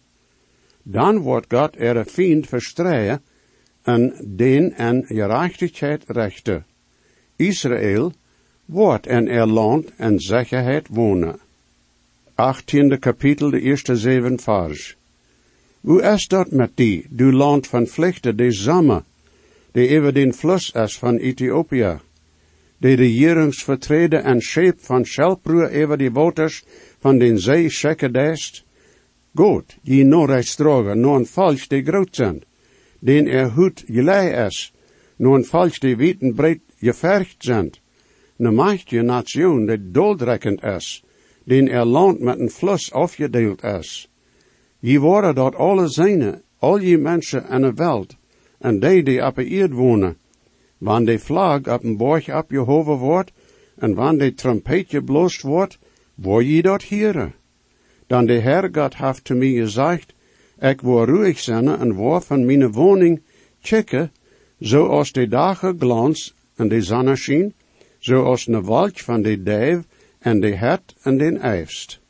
Dan 0.83 1.19
wordt 1.19 1.47
God 1.55 1.75
er 1.79 2.07
vriend 2.07 2.47
verstreien 2.47 3.21
en 3.83 4.15
den 4.25 4.73
en 4.73 5.05
gerechtigheid 5.07 6.05
rechten. 6.07 6.65
Israël 7.37 8.13
wordt 8.65 9.07
in 9.07 9.29
er 9.29 9.47
land 9.47 9.91
en 9.97 10.21
zekerheid 10.21 10.89
wonen. 10.91 11.39
Achttiende 12.35 12.99
kapitel, 12.99 13.51
de 13.51 13.61
eerste 13.61 13.97
zeven 13.97 14.41
vers. 14.41 14.97
Hoe 15.81 16.03
is 16.03 16.29
dat 16.29 16.51
met 16.51 16.71
die, 16.75 17.07
du 17.09 17.33
land 17.33 17.67
van 17.67 17.87
vlechten, 17.87 18.37
de 18.37 18.53
zamme, 18.53 19.03
die 19.73 19.99
over 19.99 20.15
den 20.15 20.35
fluss 20.35 20.73
is 20.73 20.99
van 20.99 21.17
Ethiopië? 21.17 21.99
De 22.79 22.95
regeringsvertreden 22.95 24.25
en 24.25 24.41
scheep 24.41 24.81
van 24.81 25.05
schelproer 25.05 25.83
over 25.83 25.99
die 25.99 26.13
waters 26.13 26.65
van 26.99 27.19
den 27.19 27.39
zee 27.39 27.71
schekken 27.71 28.13
dest. 28.13 28.65
Goed, 29.35 29.79
je 29.83 30.05
Noorrechts 30.05 30.55
drogen, 30.55 31.01
no 31.01 31.17
een 31.17 31.27
falsch 31.27 31.69
die 31.69 31.85
groot 31.85 32.17
zijn, 32.17 32.43
den 32.99 33.27
er 33.27 33.51
goed 33.51 33.85
gelei 33.87 34.47
is, 34.47 34.73
no 35.17 35.35
een 35.35 35.45
falsch 35.45 35.79
die 35.79 35.97
weten 35.97 36.35
breed 36.35 36.61
gevergd 36.79 37.37
zijn. 37.39 37.71
Ne 38.37 38.51
macht 38.51 38.91
je 38.91 39.03
nation 39.03 39.67
die 39.67 39.91
doldrekkend 39.91 40.63
is, 40.63 41.05
den 41.45 41.69
er 41.69 41.85
land 41.85 42.21
met 42.21 42.39
een 42.39 42.51
fluss 42.51 42.93
afgedeeld 42.93 43.63
is. 43.63 44.11
Je 44.79 44.99
worden 45.01 45.35
dat 45.35 45.55
alle 45.55 45.89
zijne, 45.89 46.43
al 46.59 46.79
je 46.81 46.99
mensen 46.99 47.49
in 47.49 47.63
de 47.63 47.73
wereld, 47.75 48.17
en 48.59 48.81
die 48.81 49.03
die 49.03 49.27
op 49.27 49.35
de 49.35 49.45
eerd 49.45 49.73
wonen, 49.73 50.17
Wann 50.79 51.05
de 51.05 51.19
vlag 51.19 51.67
op 51.67 51.85
een 51.85 51.97
borg 51.97 52.35
opgehoven 52.35 52.97
wordt, 52.97 53.33
en 53.77 53.95
wann 53.95 54.19
de 54.19 54.35
trompetje 54.35 55.03
blost 55.03 55.43
wordt, 55.43 55.79
wo 56.15 56.41
je 56.41 56.63
dat 56.63 56.83
hieren. 56.83 57.35
Dan 58.07 58.27
de 58.27 58.41
Herr 58.41 58.69
God 58.73 58.97
heeft 58.97 59.25
te 59.25 59.35
mij 59.35 59.53
gezegd, 59.53 60.15
ik 60.59 60.81
wil 60.81 61.05
ruhig 61.05 61.39
zijn 61.39 61.69
en 61.69 61.97
wil 61.97 62.21
van 62.21 62.47
mijn 62.47 62.73
woning 62.73 63.23
checken, 63.61 64.13
zoals 64.59 65.13
de 65.13 65.29
dagen 65.29 65.77
glans 65.79 66.35
en 66.57 66.69
de 66.69 66.83
zonne 66.83 67.17
schien, 67.17 67.55
zoals 67.99 68.47
een 68.47 68.63
wolk 68.63 68.99
van 68.99 69.23
de 69.23 69.43
duif 69.43 69.85
en 70.19 70.41
de 70.41 70.57
het 70.57 70.95
en 71.03 71.19
den 71.19 71.39
eifst. 71.41 72.01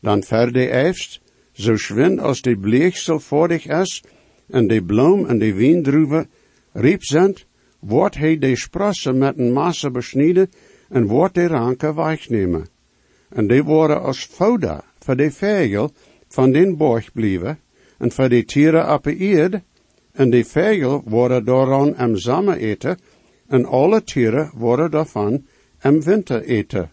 Dan 0.00 0.22
ver 0.22 0.52
de 0.52 0.68
eifst, 0.68 1.20
zo 1.52 1.76
schwind 1.76 2.20
als 2.20 2.40
de 2.40 2.56
bleeksel 2.56 3.20
voordig 3.20 3.66
is, 3.66 4.02
en 4.50 4.66
de 4.66 4.82
bloem 4.82 5.26
en 5.26 5.38
de 5.38 5.54
wiendruwe 5.54 6.26
riep 6.72 7.04
zijn, 7.04 7.36
wordt 7.78 8.16
hij 8.16 8.38
de 8.38 8.56
sprossen 8.56 9.18
met 9.18 9.38
een 9.38 9.52
massa 9.52 9.90
besneden 9.90 10.50
en 10.88 11.06
wordt 11.06 11.34
de 11.34 11.46
ranken 11.46 11.94
wegnemen. 11.94 12.68
En 13.28 13.46
die 13.46 13.62
worden 13.64 14.02
als 14.02 14.24
fouda 14.24 14.84
voor 14.98 15.16
de 15.16 15.30
vegel 15.30 15.92
van 16.28 16.52
den 16.52 16.76
borg 16.76 17.12
blijven 17.12 17.58
en 17.98 18.12
voor 18.12 18.28
de 18.28 18.44
tieren 18.44 18.92
op 18.92 19.02
de 19.02 19.16
eerd, 19.16 19.60
en 20.12 20.30
de 20.30 20.44
vegel 20.44 21.02
worden 21.04 21.44
daaraan 21.44 21.96
am 21.96 22.16
samen 22.16 22.58
eten, 22.58 22.98
en 23.46 23.64
alle 23.64 24.02
tieren 24.02 24.50
worden 24.54 24.90
daarvan 24.90 25.46
am 25.80 26.02
winter 26.02 26.42
eten. 26.42 26.90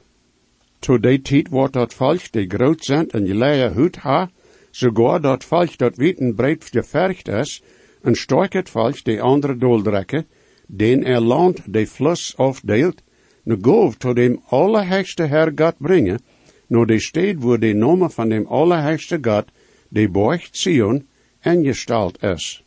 To 0.80 1.00
die 1.00 1.22
tijd 1.22 1.50
wordt 1.50 1.74
dat 1.74 1.94
volk 1.94 2.32
die 2.32 2.50
groot 2.50 2.84
zijn 2.84 3.10
en 3.10 3.26
je 3.26 3.36
leie 3.36 3.70
hut 3.70 3.96
ha, 3.96 4.30
sogar 4.72 5.22
dat 5.22 5.44
volk 5.44 5.78
dat 5.78 5.96
weten 5.96 6.36
breed 6.36 6.66
gevergd 6.72 7.28
is, 7.28 7.64
en 8.02 8.16
stork 8.16 8.54
het 8.54 8.70
volk 8.70 9.04
die 9.04 9.22
andere 9.22 9.58
dooldrekken, 9.58 10.28
den 10.68 11.04
er 11.04 11.22
land 11.22 11.62
de 11.66 11.86
fluss 11.88 12.34
afdeelt, 12.38 13.02
ne 13.44 13.58
gov 13.62 13.98
tot 13.98 14.16
dem 14.16 14.40
allerhöchste 14.50 15.28
Herr 15.28 15.52
Gott 15.52 15.80
brengen, 15.80 16.20
no 16.68 16.86
de 16.86 17.00
steed 17.00 17.42
wo 17.42 17.58
de 17.58 17.74
nomen 17.74 18.10
van 18.10 18.30
dem 18.30 18.46
allerhöchste 18.48 19.20
Gott, 19.22 19.52
de 19.90 20.08
borg 20.08 20.50
Zion, 20.52 21.06
gestalt 21.42 22.24
is. 22.24 22.64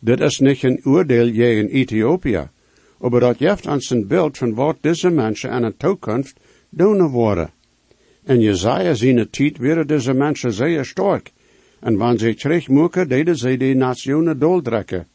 Dit 0.00 0.20
is 0.20 0.38
niet 0.38 0.62
een 0.62 0.80
oordeel 0.84 1.28
in 1.28 1.66
Ethiopië, 1.66 2.48
aber 3.00 3.20
dat 3.20 3.36
geeft 3.36 3.66
ons 3.66 3.90
een 3.90 4.06
beeld 4.06 4.38
van 4.38 4.54
wat 4.54 4.76
deze 4.80 5.10
mensen 5.10 5.50
aan 5.50 5.62
de 5.62 5.76
toekomst 5.76 6.36
doen 6.70 7.08
worden. 7.08 7.50
En 8.24 8.40
Jezaja 8.40 8.94
zien 8.94 9.30
tijd 9.30 9.58
werden 9.58 9.86
deze 9.86 10.12
mensen 10.12 10.52
zeer 10.52 10.84
sterk, 10.84 11.32
en 11.80 11.96
wanneer 11.96 12.18
ze 12.18 12.34
terugmoeken, 12.34 13.08
deden 13.08 13.36
ze 13.36 13.56
de 13.56 13.74
nationen 13.74 14.38
dooldrekken. 14.38 15.06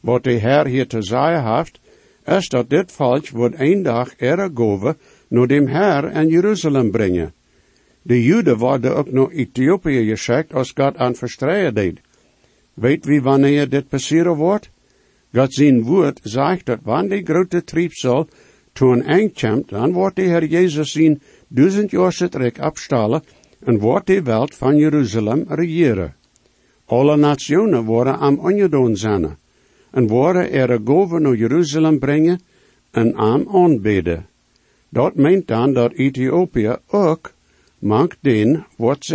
Wat 0.00 0.24
de 0.24 0.38
Herr 0.38 0.66
hier 0.66 0.86
te 0.86 1.02
zeggen 1.02 1.56
heeft, 1.56 1.80
is 2.24 2.48
dat 2.48 2.70
dit 2.70 2.92
volk 2.92 3.28
wordt 3.28 3.54
een 3.58 3.82
dag 3.82 4.14
er 4.16 4.50
goven 4.54 4.96
naar 5.28 5.46
dem 5.46 5.66
Herr 5.66 6.04
en 6.04 6.28
Jeruzalem 6.28 6.90
brengen. 6.90 7.32
De 8.02 8.22
Juden 8.22 8.56
worden 8.58 8.96
ook 8.96 9.10
naar 9.10 9.30
Ethiopië 9.30 10.08
geschikt 10.08 10.54
als 10.54 10.72
God 10.74 10.96
aan 10.96 11.14
verstreien 11.14 11.74
deed. 11.74 12.00
Weet 12.74 13.04
wie 13.04 13.22
wanneer 13.22 13.68
dit 13.68 13.88
passeren 13.88 14.36
wordt? 14.36 14.70
God 15.32 15.54
zijn 15.54 15.82
woord 15.82 16.20
zegt 16.22 16.66
dat 16.66 16.78
wanneer 16.82 17.24
die 17.24 17.34
grote 17.34 17.64
triebsel 17.64 18.28
to 18.72 18.92
een 18.92 19.02
eind 19.02 19.40
komt, 19.40 19.68
dan 19.68 19.92
wordt 19.92 20.16
de 20.16 20.22
Heer 20.22 20.44
Jezus 20.44 20.92
zien 20.92 21.20
duizend 21.48 21.90
jaar 21.90 22.28
trek 22.28 22.58
afstalen 22.58 23.22
en 23.60 23.78
wordt 23.78 24.06
de 24.06 24.22
welt 24.22 24.54
van 24.54 24.76
Jeruzalem 24.76 25.44
regeren. 25.48 26.14
Alle 26.84 27.16
nationen 27.16 27.84
worden 27.84 28.18
am 28.18 28.38
ongedaan 28.38 28.96
zijn 28.96 29.36
en 29.90 30.06
worden 30.06 30.52
er 30.52 30.80
goven 30.84 31.22
naar 31.22 31.34
Jeruzalem 31.34 31.98
brengen 31.98 32.40
en 32.90 33.16
aan 33.16 33.48
aanbidden. 33.48 34.26
Dat 34.88 35.14
meent 35.14 35.46
dan 35.46 35.72
dat 35.72 35.92
Ethiopië 35.92 36.76
ook 36.86 37.32
mag 37.78 38.08
den 38.20 38.66
wordt. 38.76 39.12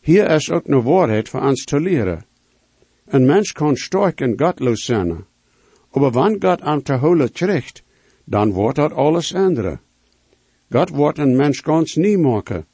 Hier 0.00 0.30
is 0.30 0.50
ook 0.50 0.66
een 0.66 0.82
waarheid 0.82 1.28
voor 1.28 1.40
ons 1.40 1.64
te 1.64 1.80
leren. 1.80 2.24
Een 3.06 3.26
mens 3.26 3.52
kan 3.52 3.76
sterk 3.76 4.20
en 4.20 4.38
godloos 4.38 4.84
zijn, 4.84 5.24
Aber 5.90 6.10
wann 6.10 6.36
Gott 6.40 6.60
aan 6.60 6.82
te 6.82 6.92
holen 6.92 7.32
kriegt, 7.32 7.82
dan 8.24 8.52
wordt 8.52 8.76
dat 8.76 8.92
alles 8.92 9.34
andere. 9.34 9.78
God 10.70 10.88
wordt 10.90 11.18
een 11.18 11.36
mens 11.36 11.60
ganz 11.60 11.94
nie 11.94 12.18
maken, 12.18 12.66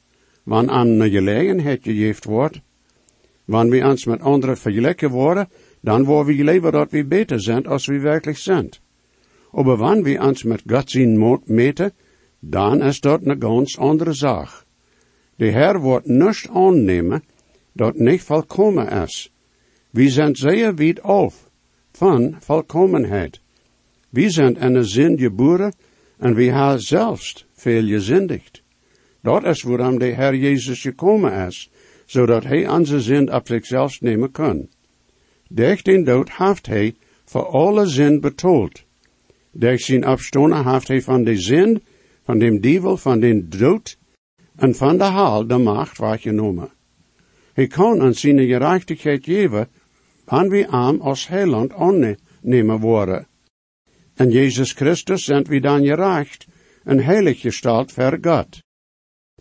wann 0.43 0.69
aan 0.69 0.87
een 0.87 1.11
gelegenheid 1.11 1.83
gegeven 1.83 2.31
wordt. 2.31 2.59
Wanneer 3.45 3.81
we 3.81 3.89
ons 3.89 4.05
met 4.05 4.21
anderen 4.21 4.57
vergelijken 4.57 5.09
worden, 5.09 5.49
dan 5.85 6.03
worden 6.03 6.35
we 6.35 6.43
leven 6.43 6.71
dat 6.71 6.91
we 6.91 7.05
beter 7.05 7.41
zijn 7.41 7.65
als 7.65 7.85
we 7.85 7.99
werkelijk 7.99 8.37
zijn. 8.37 8.69
Aber 9.51 9.77
wanneer 9.77 10.03
we 10.03 10.19
ons 10.19 10.43
met 10.43 10.61
God 10.67 10.89
zien 10.89 11.39
meten, 11.45 11.93
dan 12.39 12.83
is 12.83 12.99
dat 12.99 13.19
een 13.23 13.41
ganz 13.41 13.77
andere 13.77 14.13
zaak. 14.13 14.65
De 15.35 15.45
Heer 15.45 15.79
wordt 15.79 16.05
niet 16.05 16.49
aannemen 16.53 17.23
dat 17.71 17.95
niet 17.95 18.21
volkomen 18.21 18.87
is. 18.87 19.31
We 19.89 20.09
zijn 20.09 20.35
zeer 20.35 20.75
weit 20.75 21.01
af 21.01 21.49
van 21.91 22.35
volkomenheid. 22.39 23.41
We 24.09 24.29
zijn 24.29 24.57
in 24.57 24.75
een 24.75 24.85
zin 24.85 25.17
geboren 25.17 25.73
en 26.17 26.35
we 26.35 26.43
hebben 26.43 26.81
zelfs 26.81 27.45
veel 27.53 27.85
gezindigd. 27.87 28.63
Dat 29.21 29.43
is 29.43 29.63
waarom 29.63 29.99
de 29.99 30.05
Heer 30.05 30.35
Jezus 30.35 30.81
gekomen 30.81 31.47
is, 31.47 31.69
zodat 32.05 32.43
hij 32.43 32.69
onze 32.69 33.01
zin 33.01 33.33
op 33.33 33.47
zichzelf 33.47 34.01
nemen 34.01 34.31
kan. 34.31 34.67
Durch 35.49 35.83
den 35.83 36.03
dood 36.03 36.29
heeft 36.37 36.67
hij 36.67 36.95
voor 37.25 37.45
alle 37.45 37.87
zin 37.87 38.19
betoeld. 38.19 38.83
Durch 39.51 39.81
zijn 39.81 40.07
opstonen 40.07 40.71
heeft 40.71 40.87
hij 40.87 41.01
van 41.01 41.23
de 41.23 41.37
zin, 41.37 41.83
van 42.23 42.39
dem 42.39 42.61
duivel, 42.61 42.97
van 42.97 43.19
den 43.19 43.49
dood 43.49 43.97
en 44.55 44.75
van 44.75 44.97
de 44.97 45.03
haal 45.03 45.47
de 45.47 45.57
macht 45.57 45.97
waargenomen. 45.97 46.69
Hij 47.53 47.67
kan 47.67 48.01
aan 48.01 48.13
zijn 48.13 48.39
gerechtigheid 48.39 49.23
geven, 49.23 49.67
aan 50.25 50.49
wie 50.49 50.67
arm 50.67 51.01
als 51.01 51.27
heiland 51.27 51.73
aannemen 51.73 52.79
worden. 52.79 53.27
En 54.13 54.31
Jezus 54.31 54.71
Christus 54.71 55.23
zijn 55.23 55.43
wie 55.43 55.61
dan 55.61 55.85
gerecht 55.85 56.47
en 56.83 57.03
heilig 57.03 57.39
gestalt 57.39 57.91
ver 57.91 58.17
God. 58.21 58.63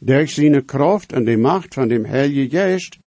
Durch 0.01 0.31
zijn 0.31 0.65
kracht 0.65 1.13
en 1.13 1.25
de 1.25 1.37
macht 1.37 1.75
van 1.75 1.89
dem 1.89 2.05
Heilige 2.05 2.49
Geest, 2.49 2.99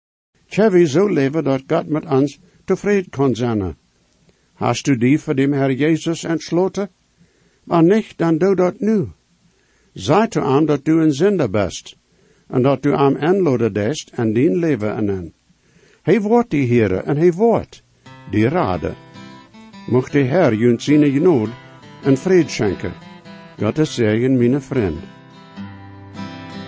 tja 0.47 0.71
we 0.71 0.85
zo 0.87 1.07
leven 1.07 1.43
dat 1.43 1.63
God 1.67 1.87
met 1.87 2.05
ons 2.05 2.39
tevreden 2.67 3.09
kan 3.09 3.35
zijn. 3.35 3.75
Hast 4.53 4.85
du 4.85 4.97
die 4.97 5.19
voor 5.19 5.35
dem 5.35 5.53
Herr 5.53 5.71
Jezus 5.71 6.23
entsloten? 6.23 6.89
Maar 7.63 7.83
niet, 7.83 8.17
dan 8.17 8.37
doe 8.37 8.55
dat 8.55 8.79
nu. 8.79 9.07
Zei 9.93 10.27
te 10.27 10.41
aan 10.41 10.65
dat 10.65 10.85
du 10.85 11.01
een 11.01 11.13
zinder 11.13 11.49
best, 11.49 11.97
en 12.47 12.61
dat 12.61 12.81
du 12.81 12.93
am 12.93 13.17
aanloden 13.17 13.73
dest 13.73 14.11
en 14.15 14.33
dien 14.33 14.57
leven 14.57 14.95
en 14.95 15.33
Hij 16.01 16.21
wordt 16.21 16.49
die 16.49 16.67
Heere 16.67 16.97
en 16.97 17.17
hij 17.17 17.33
wordt 17.33 17.83
die 18.31 18.47
Rade. 18.47 18.93
Mocht 19.87 20.11
de 20.11 20.23
Herr 20.23 20.53
junt 20.53 20.83
zijn 20.83 21.11
genood 21.11 21.49
en 22.03 22.17
vrede 22.17 22.49
schenken. 22.49 22.93
God 23.59 23.77
is 23.77 23.93
zegen, 23.93 24.37
mijn 24.37 24.61
vriend. 24.61 24.99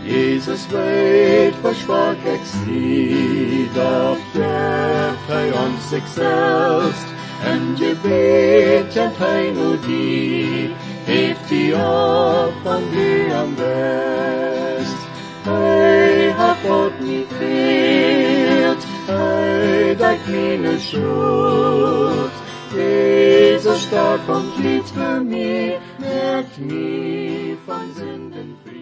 Jesus 0.04 0.68
weet 0.68 1.54
versprach 1.62 2.26
ik 2.26 2.44
zie, 2.44 3.68
doch 3.74 4.19
geeft 4.32 5.28
hij 5.28 5.52
ons 5.52 5.90
zichzelf. 5.90 7.14
En 7.44 7.76
je 7.76 7.96
weet 8.02 8.96
en 8.96 9.12
hij 9.16 9.52
nu 9.52 9.80
die, 9.88 10.74
heeft 11.04 11.50
die 11.50 11.76
op 11.76 12.54
van 12.64 12.82
die 12.92 13.34
am 13.34 13.56
best. 13.56 14.98
Hij 15.42 16.32
hat 16.32 16.58
God 16.66 17.00
niet 17.00 17.28
veelt, 17.38 18.86
hij 19.06 19.96
dat 19.96 20.18
meine 20.28 20.80
schuld. 20.80 22.32
Jezus 22.76 23.84
starb 23.84 24.30
und 24.30 24.64
litt 24.64 24.88
für 24.90 25.20
mich, 25.22 25.80
merkt 25.98 26.60
mich 26.60 27.58
von 27.66 27.86
Sünden 27.96 28.50
frei. 28.64 28.80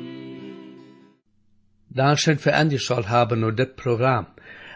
Dankeschön 1.90 2.38
für 2.38 2.54
angeschaut 2.54 3.08
haben 3.10 3.44
und 3.44 3.58
das 3.58 3.70
Programm. 3.76 4.28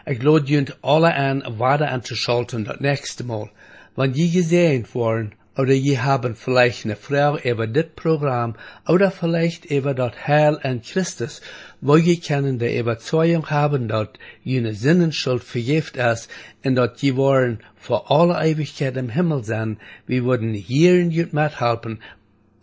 Ich 0.04 0.20
lade 0.20 0.50
junt 0.50 0.76
alle 0.82 1.14
an, 1.14 1.44
weiter 1.58 1.92
anzuschalten 1.92 2.64
das 2.64 2.80
nächste 2.80 3.22
Mal. 3.22 3.50
Wenn 3.94 4.14
je 4.14 4.28
gesehen 4.28 4.84
worden, 4.94 5.32
oder 5.56 5.74
je 5.74 5.98
haben 5.98 6.34
vielleicht 6.34 6.84
eine 6.84 6.96
Frau 6.96 7.38
über 7.38 7.68
das 7.68 7.86
Programm, 7.94 8.56
oder 8.88 9.12
vielleicht 9.12 9.66
über 9.66 9.94
das 9.94 10.26
Heil 10.26 10.58
an 10.64 10.82
Christus, 10.82 11.40
wo 11.80 11.96
je 11.96 12.16
können 12.16 12.58
die 12.58 12.76
Überzeugung 12.76 13.48
haben, 13.50 13.86
dass 13.86 14.08
jene 14.42 14.74
Sinnenschuld 14.74 15.44
vergift 15.44 15.96
ist, 15.96 16.28
und 16.64 16.74
dass 16.74 17.00
je 17.00 17.14
wollen 17.14 17.60
vor 17.76 18.10
aller 18.10 18.44
Ewigkeit 18.44 18.96
im 18.96 19.10
Himmel 19.10 19.44
sein, 19.44 19.78
wir 20.08 20.24
würden 20.24 20.52
hier 20.52 20.94
in 20.98 21.12
jut 21.12 21.32
mithelfen, 21.32 22.02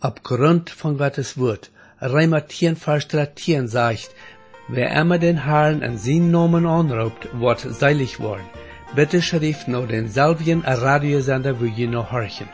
aufgrund 0.00 0.68
von 0.68 0.98
Gottes 0.98 1.38
Wort. 1.38 1.70
Reimer 2.00 2.46
10, 2.46 2.76
Vers 2.76 3.08
13 3.08 3.66
sagt, 3.66 4.10
Wer 4.72 4.92
immer 5.00 5.18
den 5.18 5.44
Herrn 5.46 5.82
in 5.82 5.98
seinen 5.98 6.30
Namen 6.30 6.64
anruft, 6.64 7.28
wird 7.32 7.58
seilig 7.58 8.20
worden. 8.20 8.46
Bitte 8.94 9.20
schrift 9.20 9.66
nur 9.66 9.88
denselben 9.88 10.62
Radiosender, 10.64 11.58
wo 11.60 11.64
ihr 11.64 11.88
noch 11.88 12.12
horchen. 12.12 12.48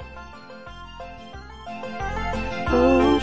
Hoe 2.70 3.20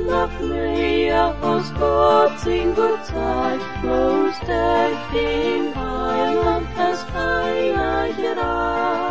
Maria 0.00 1.34
aus 1.42 1.72
Gott 1.78 2.38
singur 2.40 2.98
Zeit, 3.02 3.60
bloß 3.82 4.38
der 4.46 4.90
den 5.12 5.74
Heiland 5.74 6.66
das 6.76 7.04
Heilige 7.12 8.36
Reich. 8.36 9.07